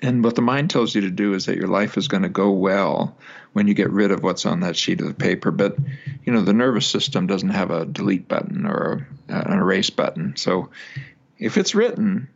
And 0.00 0.22
what 0.22 0.36
the 0.36 0.42
mind 0.42 0.70
tells 0.70 0.94
you 0.94 1.00
to 1.02 1.10
do 1.10 1.34
is 1.34 1.46
that 1.46 1.56
your 1.56 1.68
life 1.68 1.96
is 1.96 2.08
going 2.08 2.22
to 2.22 2.28
go 2.28 2.52
well 2.52 3.16
when 3.52 3.66
you 3.66 3.74
get 3.74 3.90
rid 3.90 4.12
of 4.12 4.22
what's 4.22 4.46
on 4.46 4.60
that 4.60 4.76
sheet 4.76 5.00
of 5.00 5.18
paper. 5.18 5.50
But, 5.50 5.76
you 6.24 6.32
know, 6.32 6.42
the 6.42 6.52
nervous 6.52 6.86
system 6.86 7.26
doesn't 7.26 7.48
have 7.48 7.70
a 7.70 7.84
delete 7.84 8.28
button 8.28 8.64
or 8.64 9.08
an 9.28 9.58
erase 9.58 9.90
button. 9.90 10.36
So 10.36 10.70
if 11.38 11.56
it's 11.56 11.74
written, 11.74 12.28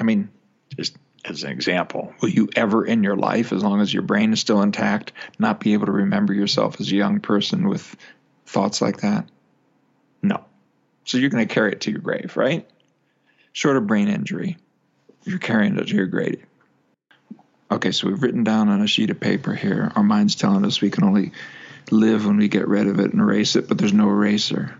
I 0.00 0.02
mean, 0.02 0.30
just 0.76 0.96
as 1.24 1.44
an 1.44 1.50
example, 1.50 2.12
will 2.20 2.28
you 2.28 2.48
ever 2.56 2.84
in 2.84 3.04
your 3.04 3.16
life, 3.16 3.52
as 3.52 3.62
long 3.62 3.80
as 3.80 3.94
your 3.94 4.02
brain 4.02 4.32
is 4.32 4.40
still 4.40 4.62
intact, 4.62 5.12
not 5.38 5.60
be 5.60 5.74
able 5.74 5.86
to 5.86 5.92
remember 5.92 6.32
yourself 6.32 6.80
as 6.80 6.90
a 6.90 6.96
young 6.96 7.20
person 7.20 7.68
with 7.68 7.96
thoughts 8.46 8.80
like 8.80 9.00
that? 9.00 9.28
No. 10.22 10.44
So 11.04 11.18
you're 11.18 11.30
going 11.30 11.46
to 11.46 11.54
carry 11.54 11.72
it 11.72 11.82
to 11.82 11.90
your 11.90 12.00
grave, 12.00 12.36
right? 12.36 12.68
Short 13.52 13.76
of 13.76 13.86
brain 13.86 14.08
injury, 14.08 14.56
you're 15.24 15.38
carrying 15.38 15.76
it 15.76 15.88
to 15.88 15.94
your 15.94 16.06
grave. 16.06 16.44
Okay, 17.70 17.90
so 17.90 18.06
we've 18.06 18.22
written 18.22 18.44
down 18.44 18.68
on 18.68 18.80
a 18.80 18.86
sheet 18.86 19.10
of 19.10 19.18
paper 19.18 19.54
here. 19.54 19.90
Our 19.96 20.02
mind's 20.02 20.36
telling 20.36 20.64
us 20.64 20.80
we 20.80 20.90
can 20.90 21.04
only 21.04 21.32
live 21.90 22.26
when 22.26 22.36
we 22.36 22.48
get 22.48 22.68
rid 22.68 22.86
of 22.86 23.00
it 23.00 23.12
and 23.12 23.20
erase 23.20 23.56
it, 23.56 23.68
but 23.68 23.78
there's 23.78 23.92
no 23.92 24.08
eraser. 24.08 24.76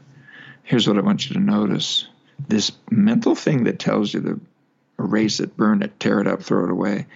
Here's 0.62 0.86
what 0.86 0.98
I 0.98 1.02
want 1.02 1.28
you 1.28 1.34
to 1.34 1.40
notice 1.40 2.06
this 2.48 2.72
mental 2.90 3.34
thing 3.34 3.64
that 3.64 3.78
tells 3.78 4.12
you 4.12 4.20
to 4.20 4.40
erase 4.98 5.40
it, 5.40 5.56
burn 5.56 5.82
it, 5.82 5.98
tear 5.98 6.20
it 6.20 6.26
up, 6.26 6.42
throw 6.42 6.64
it 6.64 6.70
away 6.70 7.06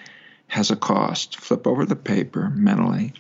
has 0.51 0.71
a 0.71 0.77
cost. 0.77 1.41
Flip 1.41 1.67
over 1.67 1.87
the 1.87 1.97
paper 1.97 2.51
mentally, 2.51 3.15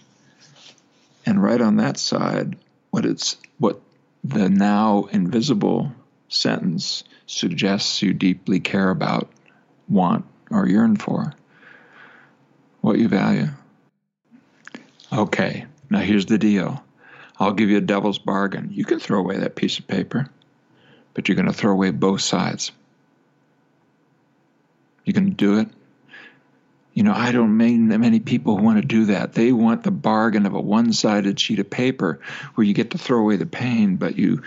and 1.25 1.43
right 1.43 1.61
on 1.61 1.77
that 1.77 1.97
side 1.97 2.57
what 2.91 3.07
it's 3.07 3.37
what 3.59 3.81
the 4.23 4.49
now 4.49 5.09
invisible 5.13 5.93
sentence 6.29 7.05
suggests 7.27 8.03
you 8.03 8.13
deeply 8.13 8.61
care 8.61 8.91
about, 8.91 9.31
want, 9.89 10.25
or 10.51 10.67
yearn 10.67 10.97
for, 10.97 11.33
what 12.81 12.99
you 12.99 13.09
value. 13.09 13.49
Okay, 15.13 15.67
now 15.89 16.01
here's 16.01 16.27
the 16.27 16.39
deal. 16.39 16.85
I'll 17.39 17.53
give 17.53 17.71
you 17.71 17.79
a 17.79 17.83
devil's 17.83 18.19
bargain. 18.19 18.71
You 18.73 18.85
can 18.85 19.01
throw 19.01 19.19
away 19.19 19.39
that 19.39 19.57
piece 19.57 19.79
of 19.79 19.89
paper, 19.89 20.29
but 21.15 21.29
you're 21.29 21.37
going 21.37 21.47
to 21.47 21.53
throw 21.53 21.73
away 21.73 21.91
both 21.91 22.21
sides. 22.21 22.73
You 25.05 25.13
can 25.13 25.31
do 25.31 25.59
it 25.59 25.69
you 27.01 27.05
know, 27.05 27.15
I 27.15 27.33
don't 27.33 27.57
mean 27.57 27.89
that 27.89 27.99
many 27.99 28.21
people 28.21 28.59
want 28.59 28.79
to 28.79 28.87
do 28.87 29.07
that. 29.07 29.33
They 29.33 29.53
want 29.53 29.85
the 29.85 29.91
bargain 29.91 30.45
of 30.45 30.53
a 30.53 30.61
one 30.61 30.93
sided 30.93 31.41
sheet 31.41 31.59
of 31.59 31.71
paper 31.71 32.21
where 32.55 32.67
you 32.67 32.75
get 32.75 32.91
to 32.91 32.99
throw 32.99 33.21
away 33.21 33.37
the 33.37 33.47
pain, 33.47 33.97
but 33.97 34.19
you 34.19 34.43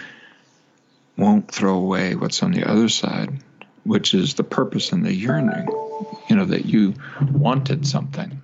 won't 1.17 1.49
throw 1.49 1.73
away 1.73 2.13
what's 2.13 2.43
on 2.43 2.51
the 2.51 2.63
other 2.63 2.89
side, 2.89 3.41
which 3.85 4.13
is 4.13 4.35
the 4.35 4.43
purpose 4.43 4.91
and 4.91 5.03
the 5.03 5.11
yearning, 5.11 5.67
you 6.29 6.35
know, 6.35 6.45
that 6.45 6.65
you 6.65 6.93
wanted 7.31 7.87
something. 7.87 8.39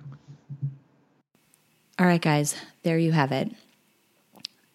All 1.96 2.06
right, 2.06 2.20
guys, 2.20 2.56
there 2.82 2.98
you 2.98 3.12
have 3.12 3.30
it. 3.30 3.52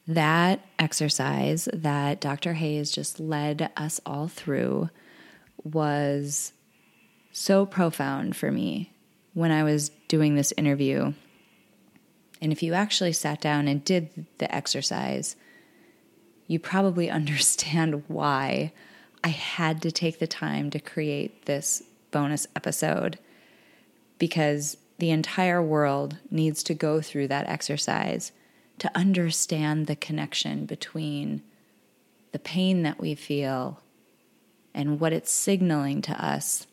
That 0.07 0.61
exercise 0.79 1.67
that 1.73 2.21
Dr. 2.21 2.53
Hayes 2.53 2.89
just 2.89 3.19
led 3.19 3.69
us 3.75 3.99
all 4.05 4.29
through 4.29 4.91
was 5.61 6.53
so 7.33 7.65
profound 7.65 8.37
for 8.37 8.49
me 8.49 8.93
when 9.35 9.51
I 9.51 9.63
was 9.63 9.89
doing 10.07 10.33
this 10.33 10.53
interview. 10.57 11.13
And 12.41 12.51
if 12.51 12.63
you 12.63 12.73
actually 12.73 13.13
sat 13.13 13.41
down 13.41 13.67
and 13.67 13.83
did 13.83 14.25
the 14.39 14.53
exercise, 14.53 15.35
you 16.47 16.57
probably 16.57 17.09
understand 17.11 18.03
why 18.07 18.73
I 19.23 19.27
had 19.27 19.81
to 19.83 19.91
take 19.91 20.17
the 20.17 20.27
time 20.27 20.71
to 20.71 20.79
create 20.79 21.45
this 21.45 21.83
bonus 22.11 22.47
episode 22.55 23.19
because 24.17 24.77
the 24.97 25.11
entire 25.11 25.61
world 25.61 26.17
needs 26.31 26.63
to 26.63 26.73
go 26.73 27.01
through 27.01 27.27
that 27.27 27.49
exercise 27.49 28.31
to 28.79 28.97
understand 28.97 29.87
the 29.87 29.95
connection 29.95 30.65
between 30.65 31.41
the 32.31 32.39
pain 32.39 32.83
that 32.83 32.99
we 32.99 33.15
feel 33.15 33.81
and 34.73 34.99
what 34.99 35.11
it's 35.11 35.31
signaling 35.31 36.01
to 36.03 36.25
us 36.25 36.67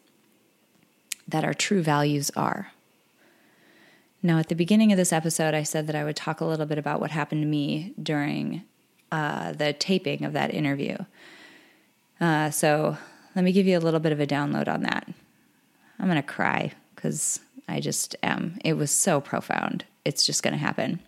that 1.32 1.44
our 1.44 1.54
true 1.54 1.82
values 1.82 2.30
are. 2.36 2.72
Now, 4.22 4.38
at 4.38 4.48
the 4.48 4.54
beginning 4.54 4.92
of 4.92 4.98
this 4.98 5.12
episode, 5.12 5.54
I 5.54 5.64
said 5.64 5.88
that 5.88 5.96
I 5.96 6.04
would 6.04 6.14
talk 6.14 6.40
a 6.40 6.44
little 6.44 6.66
bit 6.66 6.78
about 6.78 7.00
what 7.00 7.10
happened 7.10 7.42
to 7.42 7.46
me 7.46 7.92
during 8.00 8.62
uh, 9.10 9.52
the 9.52 9.72
taping 9.72 10.24
of 10.24 10.34
that 10.34 10.54
interview. 10.54 10.96
Uh, 12.20 12.50
so, 12.50 12.96
let 13.34 13.44
me 13.44 13.50
give 13.50 13.66
you 13.66 13.76
a 13.76 13.80
little 13.80 13.98
bit 13.98 14.12
of 14.12 14.20
a 14.20 14.26
download 14.26 14.68
on 14.68 14.82
that. 14.82 15.08
I'm 15.98 16.06
going 16.06 16.16
to 16.16 16.22
cry 16.22 16.72
because 16.94 17.40
I 17.66 17.80
just 17.80 18.14
am. 18.22 18.58
It 18.64 18.74
was 18.74 18.90
so 18.92 19.20
profound. 19.20 19.84
It's 20.04 20.24
just 20.24 20.42
going 20.42 20.52
to 20.52 20.58
happen. 20.58 21.00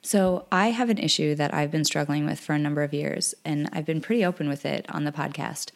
So, 0.00 0.46
I 0.52 0.68
have 0.68 0.90
an 0.90 0.98
issue 0.98 1.34
that 1.34 1.52
I've 1.52 1.72
been 1.72 1.84
struggling 1.84 2.24
with 2.24 2.38
for 2.38 2.52
a 2.52 2.58
number 2.58 2.84
of 2.84 2.94
years, 2.94 3.34
and 3.44 3.68
I've 3.72 3.86
been 3.86 4.00
pretty 4.00 4.24
open 4.24 4.48
with 4.48 4.64
it 4.64 4.86
on 4.90 5.04
the 5.04 5.12
podcast. 5.12 5.72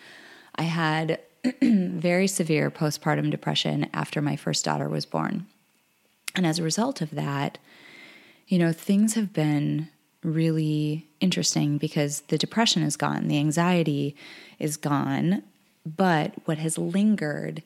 I 0.54 0.62
had 0.62 1.18
very 1.62 2.26
severe 2.26 2.70
postpartum 2.70 3.30
depression 3.30 3.88
after 3.92 4.20
my 4.20 4.36
first 4.36 4.64
daughter 4.64 4.88
was 4.88 5.06
born. 5.06 5.46
And 6.34 6.46
as 6.46 6.58
a 6.58 6.62
result 6.62 7.00
of 7.00 7.10
that, 7.12 7.58
you 8.46 8.58
know, 8.58 8.72
things 8.72 9.14
have 9.14 9.32
been 9.32 9.88
really 10.22 11.06
interesting 11.20 11.78
because 11.78 12.22
the 12.22 12.38
depression 12.38 12.82
is 12.82 12.96
gone, 12.96 13.28
the 13.28 13.38
anxiety 13.38 14.16
is 14.58 14.76
gone, 14.76 15.42
but 15.84 16.34
what 16.44 16.58
has 16.58 16.78
lingered 16.78 17.62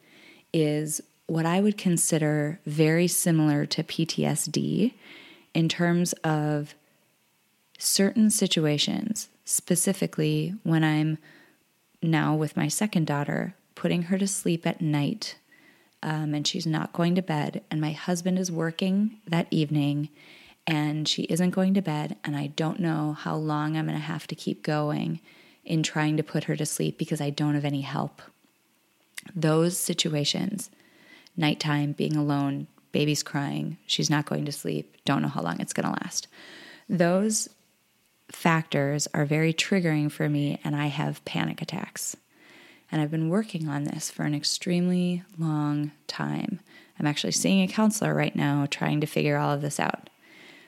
is 0.53 1.01
what 1.27 1.47
I 1.47 1.61
would 1.61 1.79
consider 1.79 2.61
very 2.67 3.09
similar 3.09 3.65
to 3.67 3.83
PTSD 3.83 4.93
in 5.55 5.69
terms 5.69 6.13
of 6.25 6.75
certain 7.79 8.31
situations, 8.31 9.29
specifically 9.45 10.55
when 10.63 10.85
I'm 10.85 11.19
now 12.03 12.35
with 12.35 12.57
my 12.57 12.69
second 12.69 13.07
daughter, 13.07 13.55
putting 13.75 14.03
her 14.03 14.19
to 14.19 14.27
sleep 14.27 14.67
at 14.67 14.81
night, 14.81 15.37
um, 16.03 16.35
and 16.35 16.47
she's 16.47 16.67
not 16.67 16.93
going 16.93 17.15
to 17.15 17.23
bed, 17.23 17.63
and 17.71 17.81
my 17.81 17.93
husband 17.93 18.39
is 18.39 18.51
working 18.51 19.19
that 19.27 19.47
evening, 19.51 20.09
and 20.67 21.09
she 21.09 21.23
isn't 21.25 21.51
going 21.51 21.75
to 21.75 21.83
bed, 21.83 22.17
and 22.25 22.37
I 22.37 22.49
don't 22.49 22.81
know 22.81 23.13
how 23.13 23.37
long 23.37 23.77
I'm 23.77 23.87
going 23.87 23.99
to 23.99 24.05
have 24.05 24.27
to 24.29 24.35
keep 24.35 24.63
going 24.63 25.21
in 25.65 25.83
trying 25.83 26.17
to 26.17 26.23
put 26.23 26.45
her 26.45 26.57
to 26.57 26.67
sleep 26.67 26.99
because 26.99 27.21
I 27.21 27.31
don't 27.31 27.55
have 27.55 27.65
any 27.65 27.83
help. 27.83 28.23
Those 29.35 29.77
situations, 29.77 30.71
nighttime, 31.37 31.93
being 31.93 32.17
alone, 32.17 32.67
baby's 32.91 33.23
crying, 33.23 33.79
she's 33.87 34.11
not 34.11 34.27
going 34.27 34.45
to 34.45 34.53
sleep, 34.53 34.97
don't 35.05 35.23
know 35.23 35.29
how 35.29 35.43
long 35.43 35.61
it's 35.61 35.73
going 35.73 35.87
to 35.87 36.03
last. 36.03 36.27
Those 36.89 37.49
factors 38.31 39.09
are 39.15 39.25
very 39.25 39.55
triggering 39.55 40.11
for 40.11 40.29
me, 40.29 40.61
and 40.65 40.75
I 40.75 40.87
have 40.87 41.25
panic 41.25 41.63
attacks. 41.63 42.17
And 42.93 43.01
I've 43.01 43.11
been 43.11 43.31
working 43.31 43.69
on 43.69 43.85
this 43.85 44.11
for 44.11 44.25
an 44.25 44.35
extremely 44.35 45.25
long 45.39 45.93
time. 46.07 46.61
I'm 47.01 47.07
actually 47.07 47.33
seeing 47.33 47.63
a 47.63 47.73
counselor 47.73 48.15
right 48.15 48.37
now 48.37 48.67
trying 48.71 49.01
to 49.01 49.07
figure 49.07 49.39
all 49.39 49.51
of 49.51 49.63
this 49.63 49.81
out. 49.81 50.11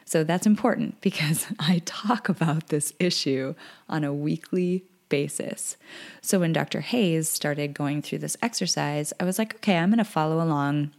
So 0.06 0.24
that's 0.24 0.46
important 0.46 1.00
because 1.02 1.46
I 1.60 1.82
talk 1.84 2.28
about 2.30 2.68
this 2.68 2.94
issue 2.98 3.54
on 3.88 4.04
a 4.04 4.14
weekly 4.14 4.84
basis. 5.10 5.76
So 6.22 6.40
when 6.40 6.54
Dr. 6.54 6.80
Hayes 6.80 7.28
started 7.28 7.74
going 7.74 8.00
through 8.00 8.18
this 8.18 8.38
exercise, 8.42 9.12
I 9.20 9.24
was 9.24 9.38
like, 9.38 9.56
okay, 9.56 9.76
I'm 9.76 9.90
going 9.90 9.98
to 9.98 10.04
follow 10.04 10.42
along 10.42 10.92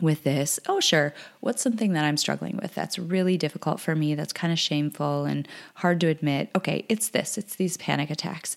with 0.00 0.24
this. 0.24 0.58
Oh, 0.66 0.80
sure. 0.80 1.14
What's 1.40 1.62
something 1.62 1.92
that 1.92 2.04
I'm 2.04 2.16
struggling 2.16 2.58
with 2.60 2.74
that's 2.74 2.98
really 2.98 3.36
difficult 3.36 3.78
for 3.78 3.94
me, 3.94 4.14
that's 4.14 4.32
kind 4.32 4.52
of 4.52 4.58
shameful 4.58 5.24
and 5.26 5.46
hard 5.76 6.00
to 6.00 6.08
admit? 6.08 6.50
Okay, 6.54 6.84
it's 6.88 7.08
this, 7.08 7.38
it's 7.38 7.56
these 7.56 7.76
panic 7.76 8.10
attacks. 8.10 8.56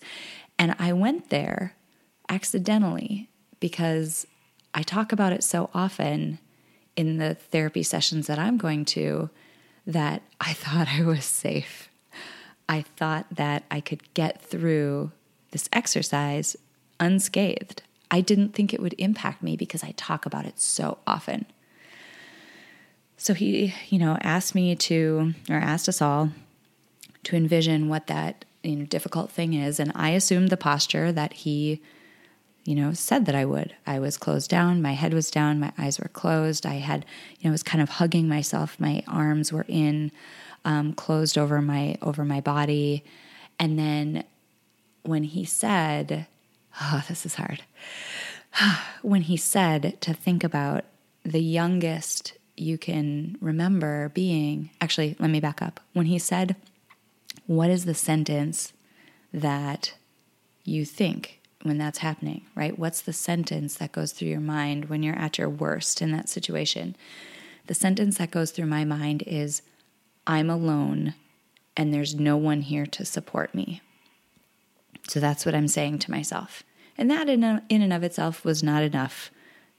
And 0.58 0.74
I 0.78 0.92
went 0.92 1.30
there 1.30 1.74
accidentally 2.30 3.28
because 3.58 4.26
I 4.72 4.82
talk 4.82 5.12
about 5.12 5.34
it 5.34 5.44
so 5.44 5.68
often 5.74 6.38
in 6.96 7.18
the 7.18 7.34
therapy 7.34 7.82
sessions 7.82 8.26
that 8.28 8.38
I'm 8.38 8.56
going 8.56 8.84
to 8.86 9.28
that 9.86 10.22
I 10.40 10.52
thought 10.54 10.88
I 10.88 11.02
was 11.02 11.24
safe. 11.24 11.90
I 12.68 12.82
thought 12.82 13.26
that 13.34 13.64
I 13.70 13.80
could 13.80 14.14
get 14.14 14.40
through 14.40 15.10
this 15.50 15.68
exercise 15.72 16.56
unscathed. 17.00 17.82
I 18.10 18.20
didn't 18.20 18.54
think 18.54 18.72
it 18.72 18.80
would 18.80 18.94
impact 18.98 19.42
me 19.42 19.56
because 19.56 19.82
I 19.82 19.92
talk 19.96 20.24
about 20.24 20.46
it 20.46 20.60
so 20.60 20.98
often. 21.06 21.46
So 23.16 23.34
he, 23.34 23.74
you 23.88 23.98
know, 23.98 24.16
asked 24.22 24.54
me 24.54 24.74
to, 24.76 25.34
or 25.48 25.56
asked 25.56 25.88
us 25.88 26.00
all 26.00 26.30
to 27.24 27.36
envision 27.36 27.88
what 27.88 28.06
that, 28.06 28.44
you 28.62 28.76
know, 28.76 28.84
difficult 28.86 29.30
thing 29.30 29.52
is. 29.54 29.78
And 29.78 29.92
I 29.94 30.10
assumed 30.10 30.48
the 30.48 30.56
posture 30.56 31.12
that 31.12 31.32
he, 31.32 31.82
you 32.64 32.74
know, 32.74 32.92
said 32.92 33.26
that 33.26 33.34
I 33.34 33.44
would. 33.44 33.74
I 33.86 33.98
was 33.98 34.16
closed 34.16 34.50
down, 34.50 34.82
my 34.82 34.92
head 34.92 35.14
was 35.14 35.30
down, 35.30 35.60
my 35.60 35.72
eyes 35.78 35.98
were 35.98 36.08
closed. 36.08 36.66
I 36.66 36.74
had, 36.74 37.04
you 37.38 37.48
know, 37.48 37.52
was 37.52 37.62
kind 37.62 37.82
of 37.82 37.88
hugging 37.88 38.28
myself. 38.28 38.78
My 38.78 39.02
arms 39.08 39.52
were 39.52 39.66
in, 39.68 40.12
um, 40.64 40.92
closed 40.92 41.38
over 41.38 41.62
my 41.62 41.96
over 42.02 42.24
my 42.24 42.40
body. 42.40 43.04
And 43.58 43.78
then 43.78 44.24
when 45.02 45.24
he 45.24 45.44
said, 45.44 46.26
oh, 46.80 47.02
this 47.08 47.24
is 47.24 47.36
hard. 47.36 47.62
when 49.02 49.22
he 49.22 49.36
said 49.36 50.00
to 50.02 50.12
think 50.12 50.44
about 50.44 50.84
the 51.24 51.42
youngest 51.42 52.34
you 52.60 52.76
can 52.76 53.38
remember 53.40 54.10
being, 54.10 54.70
actually, 54.80 55.16
let 55.18 55.30
me 55.30 55.40
back 55.40 55.62
up. 55.62 55.80
When 55.94 56.06
he 56.06 56.18
said, 56.18 56.56
What 57.46 57.70
is 57.70 57.84
the 57.84 57.94
sentence 57.94 58.72
that 59.32 59.94
you 60.64 60.84
think 60.84 61.39
when 61.62 61.78
that's 61.78 61.98
happening, 61.98 62.42
right? 62.54 62.78
What's 62.78 63.02
the 63.02 63.12
sentence 63.12 63.74
that 63.76 63.92
goes 63.92 64.12
through 64.12 64.28
your 64.28 64.40
mind 64.40 64.86
when 64.86 65.02
you're 65.02 65.18
at 65.18 65.38
your 65.38 65.48
worst 65.48 66.00
in 66.00 66.12
that 66.12 66.28
situation? 66.28 66.96
The 67.66 67.74
sentence 67.74 68.18
that 68.18 68.30
goes 68.30 68.50
through 68.50 68.66
my 68.66 68.84
mind 68.84 69.22
is, 69.26 69.62
I'm 70.26 70.50
alone 70.50 71.14
and 71.76 71.92
there's 71.94 72.14
no 72.14 72.36
one 72.36 72.62
here 72.62 72.86
to 72.86 73.04
support 73.04 73.54
me. 73.54 73.80
So 75.08 75.20
that's 75.20 75.46
what 75.46 75.54
I'm 75.54 75.68
saying 75.68 76.00
to 76.00 76.10
myself. 76.10 76.62
And 76.98 77.10
that 77.10 77.28
in, 77.28 77.42
in 77.42 77.82
and 77.82 77.92
of 77.92 78.02
itself 78.02 78.44
was 78.44 78.62
not 78.62 78.82
enough 78.82 79.30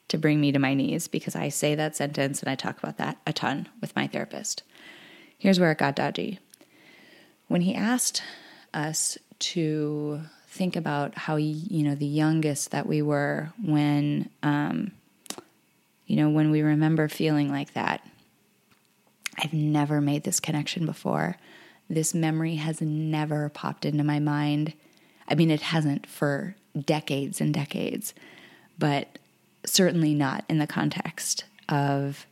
to 0.08 0.18
bring 0.18 0.42
me 0.42 0.52
to 0.52 0.60
my 0.60 0.74
knees 0.74 1.08
because 1.08 1.36
I 1.36 1.50
say 1.50 1.76
that 1.76 1.96
sentence 1.96 2.42
and 2.42 2.50
I 2.50 2.56
talk 2.56 2.78
about 2.80 2.98
that 2.98 3.18
a 3.26 3.32
ton 3.32 3.70
with 3.80 3.96
my 3.96 4.08
therapist. 4.08 4.64
Here's 5.38 5.60
where 5.60 5.72
it 5.72 5.78
got 5.78 5.96
dodgy. 5.96 6.40
When 7.48 7.62
he 7.62 7.76
asked 7.76 8.24
us 8.74 9.18
to 9.40 10.22
think 10.52 10.76
about 10.76 11.18
how, 11.18 11.38
you 11.38 11.84
know, 11.84 11.96
the 11.96 12.06
youngest 12.06 12.72
that 12.72 12.86
we 12.86 13.02
were 13.02 13.52
when, 13.64 14.30
um, 14.44 14.92
you 16.06 16.18
know, 16.18 16.30
when 16.30 16.52
we 16.52 16.62
remember 16.62 17.08
feeling 17.08 17.50
like 17.50 17.74
that, 17.74 18.06
I've 19.40 19.54
never 19.54 20.02
made 20.02 20.24
this 20.24 20.40
connection 20.40 20.86
before. 20.86 21.38
This 21.90 22.14
memory 22.14 22.56
has 22.56 22.82
never 22.82 23.50
popped 23.50 23.86
into 23.86 24.04
my 24.04 24.20
mind 24.20 24.74
I 25.32 25.36
mean, 25.36 25.50
it 25.50 25.62
hasn't 25.62 26.08
for 26.08 26.56
decades 26.78 27.40
and 27.40 27.54
decades, 27.54 28.14
but 28.78 29.18
certainly 29.66 30.14
not 30.14 30.44
in 30.50 30.58
the 30.58 30.68
context 30.68 31.46
of 31.70 32.26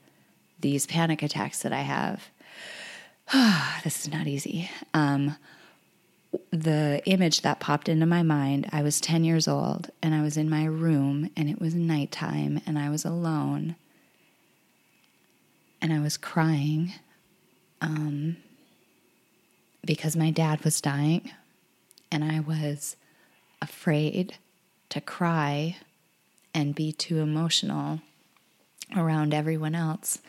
these 0.60 0.86
panic 0.86 1.24
attacks 1.24 1.62
that 1.62 1.72
I 1.72 1.82
have. 1.82 2.30
this 3.86 4.02
is 4.02 4.12
not 4.12 4.28
easy. 4.28 4.70
Um, 4.94 5.38
the 6.52 7.02
image 7.06 7.42
that 7.42 7.60
popped 7.60 7.90
into 7.90 8.06
my 8.06 8.24
mind 8.24 8.68
I 8.72 8.84
was 8.84 9.02
10 9.02 9.24
years 9.24 9.48
old 9.48 9.90
and 10.02 10.14
I 10.14 10.22
was 10.22 10.38
in 10.38 10.50
my 10.50 10.66
room 10.66 11.30
and 11.36 11.50
it 11.50 11.60
was 11.60 11.74
nighttime 11.74 12.62
and 12.66 12.78
I 12.78 12.90
was 12.90 13.06
alone 13.06 13.76
and 15.82 15.94
I 15.94 16.00
was 16.00 16.18
crying 16.18 16.94
um, 17.82 18.38
because 19.86 20.16
my 20.16 20.30
dad 20.30 20.64
was 20.64 20.82
dying 20.82 21.32
and 22.12 22.24
I 22.24 22.40
was 22.40 22.96
afraid 23.62 24.38
to 24.90 25.02
cry 25.02 25.78
and 26.54 26.76
be 26.76 26.92
too 26.92 27.20
emotional 27.20 28.02
around 28.96 29.34
everyone 29.34 29.76
else 29.76 30.20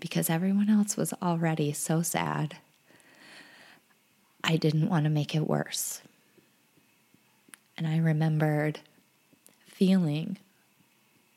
because 0.00 0.28
everyone 0.28 0.68
else 0.68 0.96
was 0.96 1.12
already 1.22 1.72
so 1.72 2.02
sad. 2.02 2.56
I 4.42 4.56
didn't 4.56 4.88
want 4.88 5.04
to 5.04 5.10
make 5.10 5.34
it 5.34 5.46
worse. 5.46 6.00
And 7.76 7.86
I 7.86 7.98
remembered 7.98 8.80
feeling 9.66 10.38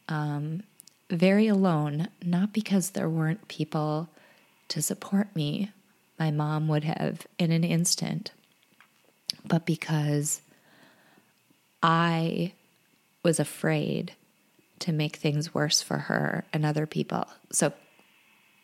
um, 0.10 0.64
very 1.10 1.48
alone, 1.48 2.08
not 2.24 2.54
because 2.54 2.92
there 2.92 3.10
weren't 3.10 3.48
people 3.48 4.10
to 4.70 4.82
support 4.82 5.36
me. 5.36 5.72
My 6.18 6.32
mom 6.32 6.68
would 6.68 6.84
have 6.84 7.28
in 7.38 7.52
an 7.52 7.64
instant, 7.64 8.32
but 9.46 9.66
because 9.66 10.42
I 11.84 12.54
was 13.24 13.40
afraid 13.40 14.14
to 14.80 14.92
make 14.92 15.16
things 15.16 15.54
worse 15.54 15.82
for 15.82 15.98
her 15.98 16.44
and 16.52 16.66
other 16.66 16.86
people. 16.86 17.28
So 17.52 17.74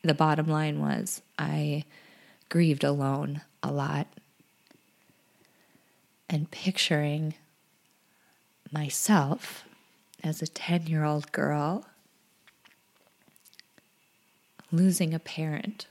the 0.04 0.14
bottom 0.14 0.48
line 0.48 0.80
was 0.80 1.22
I 1.38 1.86
grieved 2.50 2.84
alone 2.84 3.42
a 3.62 3.72
lot. 3.72 4.08
And 6.30 6.52
picturing 6.52 7.36
myself 8.72 9.64
as 10.24 10.42
a 10.42 10.48
10 10.48 10.88
year 10.88 11.04
old 11.04 11.32
girl 11.32 11.86
losing 14.72 15.14
a 15.14 15.20
parent 15.20 15.88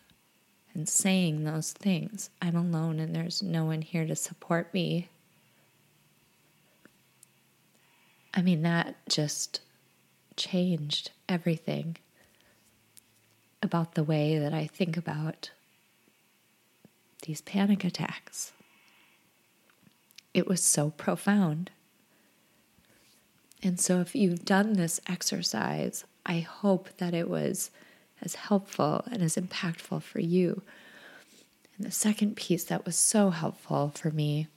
and 0.75 0.89
saying 0.89 1.45
those 1.45 1.73
things 1.73 2.29
I'm 2.43 2.57
alone 2.57 3.01
and 3.01 3.15
there's 3.15 3.43
no 3.43 3.65
one 3.65 3.83
here 3.83 4.07
to 4.07 4.17
support 4.17 4.73
me. 4.75 5.09
I 8.35 8.43
mean, 8.43 8.61
that 8.63 8.97
just 9.09 9.61
changed 10.37 11.11
everything 11.27 11.97
about 13.63 13.95
the 13.95 14.05
way 14.05 14.39
that 14.39 14.53
I 14.53 14.67
think 14.67 14.99
about 14.99 15.51
these 17.23 17.41
panic 17.41 17.83
attacks. 17.83 18.53
It 20.37 20.47
was 20.47 20.63
so 20.63 20.91
profound. 20.91 21.71
And 23.63 23.81
so, 23.81 24.01
if 24.01 24.15
you've 24.15 24.45
done 24.45 24.75
this 24.75 25.01
exercise, 25.09 26.05
I 26.27 26.41
hope 26.41 26.91
that 26.99 27.15
it 27.15 27.31
was 27.31 27.71
as 28.21 28.35
helpful 28.35 29.03
and 29.11 29.23
as 29.23 29.37
impactful 29.37 30.03
for 30.03 30.21
you. 30.21 30.61
And 31.79 31.87
the 31.87 31.91
second 31.91 32.37
piece 32.37 32.65
that 32.65 32.85
was 32.85 32.99
so 32.99 33.31
helpful 33.31 33.93
for 33.95 34.11
me 34.11 34.49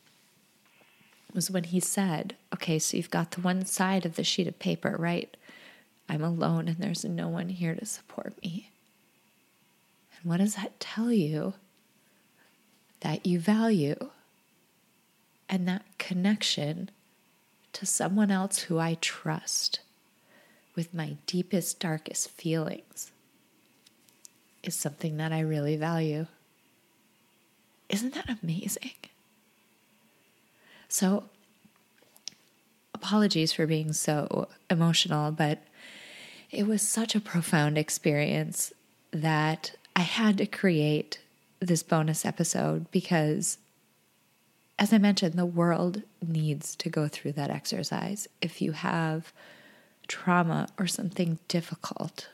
was 1.34 1.50
when 1.50 1.64
he 1.64 1.80
said, 1.80 2.36
Okay, 2.54 2.78
so 2.78 2.98
you've 2.98 3.10
got 3.10 3.32
the 3.32 3.42
one 3.42 3.66
side 3.66 4.06
of 4.06 4.18
the 4.18 4.24
sheet 4.26 4.48
of 4.48 4.60
paper, 4.60 4.98
right? 5.00 5.38
I'm 6.10 6.26
alone 6.26 6.68
and 6.68 6.80
there's 6.80 7.06
no 7.06 7.30
one 7.30 7.48
here 7.48 7.76
to 7.76 7.86
support 7.86 8.34
me. 8.44 8.70
And 10.18 10.30
what 10.30 10.42
does 10.42 10.56
that 10.56 10.78
tell 10.82 11.10
you? 11.10 11.54
That 13.00 13.26
you 13.26 13.40
value. 13.40 14.10
And 15.50 15.68
that 15.68 15.84
connection 15.98 16.92
to 17.74 17.86
someone 17.86 18.32
else 18.32 18.60
who 18.60 18.78
I 18.78 18.98
trust 19.02 19.80
with 20.76 20.94
my 20.94 21.18
deepest, 21.26 21.80
darkest 21.80 22.30
feelings 22.30 23.12
is 24.64 24.76
something 24.76 25.18
that 25.18 25.32
I 25.32 25.40
really 25.40 25.76
value. 25.76 26.28
Isn't 27.90 28.14
that 28.14 28.30
amazing? 28.42 28.92
So, 30.88 31.26
apologies 32.94 33.52
for 33.52 33.66
being 33.66 33.94
so 33.94 34.48
emotional, 34.70 35.32
but 35.32 35.60
it 36.52 36.68
was 36.68 36.82
such 36.82 37.16
a 37.16 37.20
profound 37.20 37.78
experience 37.78 38.74
that 39.12 39.76
I 39.96 40.02
had 40.02 40.38
to 40.38 40.46
create 40.46 41.20
this 41.60 41.84
bonus 41.84 42.26
episode 42.26 42.90
because, 42.92 43.58
as 44.80 44.94
I 44.94 44.98
mentioned, 44.98 45.34
the 45.34 45.46
world 45.46 46.02
needs 46.26 46.76
to 46.78 46.90
go 46.90 47.08
through 47.08 47.34
that 47.34 47.52
exercise. 47.52 48.28
If 48.42 48.62
you 48.62 48.72
have 48.72 49.34
trauma 50.08 50.70
or 50.80 50.88
something 50.88 51.38
difficult, 51.50 52.30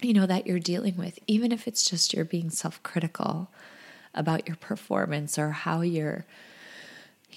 you 0.00 0.12
know, 0.12 0.26
that 0.26 0.46
you're 0.46 0.58
dealing 0.58 0.96
with, 0.96 1.18
even 1.26 1.50
if 1.50 1.66
it's 1.66 1.88
just 1.88 2.12
you're 2.12 2.24
being 2.26 2.50
self 2.50 2.82
critical 2.82 3.48
about 4.14 4.46
your 4.46 4.56
performance 4.56 5.38
or 5.38 5.50
how 5.50 5.80
you're 5.80 6.26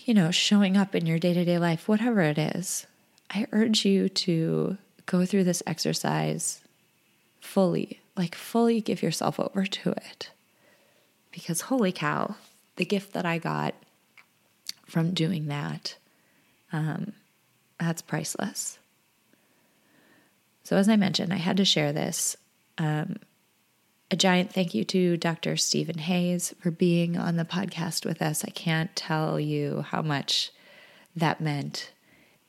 you 0.03 0.13
know, 0.13 0.29
showing 0.29 0.75
up 0.75 0.93
in 0.93 1.05
your 1.05 1.17
day 1.17 1.33
to 1.33 1.45
day 1.45 1.57
life, 1.57 1.87
whatever 1.87 2.21
it 2.21 2.37
is, 2.37 2.85
I 3.31 3.47
urge 3.51 3.85
you 3.85 4.09
to 4.09 4.77
go 5.05 5.25
through 5.25 5.45
this 5.45 5.63
exercise 5.65 6.61
fully, 7.39 8.01
like 8.17 8.35
fully 8.35 8.81
give 8.81 9.01
yourself 9.01 9.39
over 9.39 9.65
to 9.65 9.91
it. 9.91 10.31
Because 11.31 11.61
holy 11.61 11.91
cow, 11.91 12.35
the 12.75 12.85
gift 12.85 13.13
that 13.13 13.25
I 13.25 13.37
got 13.37 13.73
from 14.85 15.13
doing 15.13 15.47
that, 15.47 15.97
um, 16.71 17.13
that's 17.79 18.01
priceless. 18.01 18.79
So, 20.63 20.77
as 20.77 20.89
I 20.89 20.95
mentioned, 20.95 21.33
I 21.33 21.37
had 21.37 21.57
to 21.57 21.65
share 21.65 21.93
this. 21.93 22.37
Um, 22.77 23.17
a 24.11 24.15
giant 24.15 24.53
thank 24.53 24.73
you 24.73 24.83
to 24.85 25.17
Dr. 25.17 25.57
Stephen 25.57 25.97
Hayes 25.97 26.53
for 26.59 26.71
being 26.71 27.17
on 27.17 27.37
the 27.37 27.45
podcast 27.45 28.05
with 28.05 28.21
us. 28.21 28.43
I 28.45 28.49
can't 28.49 28.95
tell 28.95 29.39
you 29.39 29.81
how 29.81 30.01
much 30.01 30.51
that 31.15 31.41
meant. 31.41 31.91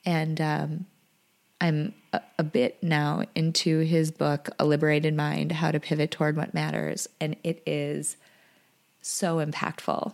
And 0.05 0.41
um, 0.41 0.87
I'm 1.61 1.95
a, 2.13 2.21
a 2.39 2.43
bit 2.45 2.83
now 2.83 3.25
into 3.35 3.81
his 3.81 4.11
book, 4.11 4.51
A 4.59 4.67
Liberated 4.67 5.15
Mind 5.15 5.53
How 5.53 5.71
to 5.71 5.81
Pivot 5.81 6.11
Toward 6.11 6.37
What 6.37 6.55
Matters. 6.55 7.09
And 7.21 7.37
it 7.43 7.63
is 7.67 8.17
so 9.01 9.45
impactful. 9.45 10.13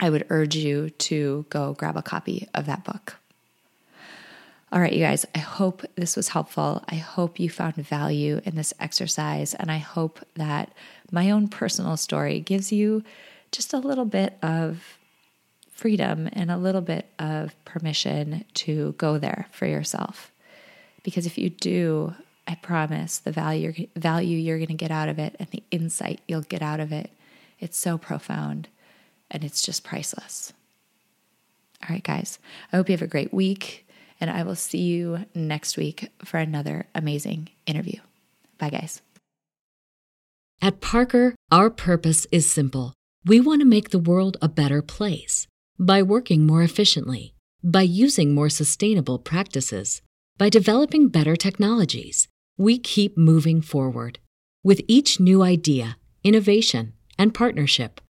I 0.00 0.10
would 0.10 0.26
urge 0.30 0.54
you 0.54 0.90
to 0.90 1.46
go 1.50 1.74
grab 1.74 1.96
a 1.96 2.02
copy 2.02 2.48
of 2.54 2.66
that 2.66 2.84
book. 2.84 3.16
All 4.70 4.80
right, 4.80 4.92
you 4.92 5.00
guys, 5.00 5.24
I 5.34 5.38
hope 5.38 5.82
this 5.96 6.14
was 6.14 6.28
helpful. 6.28 6.84
I 6.88 6.96
hope 6.96 7.40
you 7.40 7.48
found 7.48 7.76
value 7.76 8.40
in 8.44 8.54
this 8.54 8.74
exercise. 8.78 9.54
And 9.54 9.70
I 9.70 9.78
hope 9.78 10.20
that 10.34 10.72
my 11.10 11.30
own 11.30 11.48
personal 11.48 11.96
story 11.96 12.40
gives 12.40 12.70
you 12.70 13.02
just 13.50 13.72
a 13.72 13.78
little 13.78 14.04
bit 14.04 14.36
of 14.42 14.98
freedom 15.70 16.28
and 16.32 16.50
a 16.50 16.58
little 16.58 16.82
bit 16.82 17.06
of 17.18 17.54
permission 17.64 18.44
to 18.52 18.92
go 18.98 19.16
there 19.16 19.46
for 19.52 19.66
yourself. 19.66 20.30
Because 21.02 21.24
if 21.24 21.38
you 21.38 21.48
do, 21.48 22.14
I 22.46 22.56
promise 22.56 23.18
the 23.18 23.32
value 23.32 23.86
value 23.96 24.36
you're 24.36 24.58
going 24.58 24.68
to 24.68 24.74
get 24.74 24.90
out 24.90 25.08
of 25.08 25.18
it 25.18 25.36
and 25.38 25.48
the 25.48 25.62
insight 25.70 26.20
you'll 26.28 26.42
get 26.42 26.62
out 26.62 26.80
of 26.80 26.92
it. 26.92 27.10
It's 27.58 27.78
so 27.78 27.96
profound 27.96 28.68
and 29.30 29.44
it's 29.44 29.62
just 29.62 29.84
priceless. 29.84 30.52
All 31.82 31.94
right, 31.94 32.02
guys. 32.02 32.38
I 32.72 32.76
hope 32.76 32.88
you 32.88 32.94
have 32.94 33.02
a 33.02 33.06
great 33.06 33.32
week 33.32 33.86
and 34.20 34.30
I 34.30 34.42
will 34.42 34.56
see 34.56 34.78
you 34.78 35.26
next 35.34 35.76
week 35.76 36.10
for 36.24 36.38
another 36.38 36.86
amazing 36.94 37.50
interview. 37.66 38.00
Bye, 38.58 38.70
guys. 38.70 39.00
At 40.60 40.80
Parker, 40.80 41.36
our 41.52 41.70
purpose 41.70 42.26
is 42.32 42.50
simple. 42.50 42.94
We 43.24 43.40
want 43.40 43.60
to 43.60 43.66
make 43.66 43.90
the 43.90 43.98
world 43.98 44.36
a 44.42 44.48
better 44.48 44.82
place 44.82 45.46
by 45.78 46.02
working 46.02 46.46
more 46.46 46.62
efficiently, 46.62 47.34
by 47.62 47.82
using 47.82 48.34
more 48.34 48.48
sustainable 48.48 49.18
practices, 49.18 50.02
by 50.36 50.48
developing 50.48 51.08
better 51.08 51.36
technologies. 51.36 52.26
We 52.56 52.78
keep 52.78 53.16
moving 53.16 53.60
forward. 53.60 54.18
With 54.64 54.82
each 54.88 55.20
new 55.20 55.42
idea, 55.42 55.96
innovation, 56.24 56.94
and 57.16 57.32
partnership, 57.32 58.00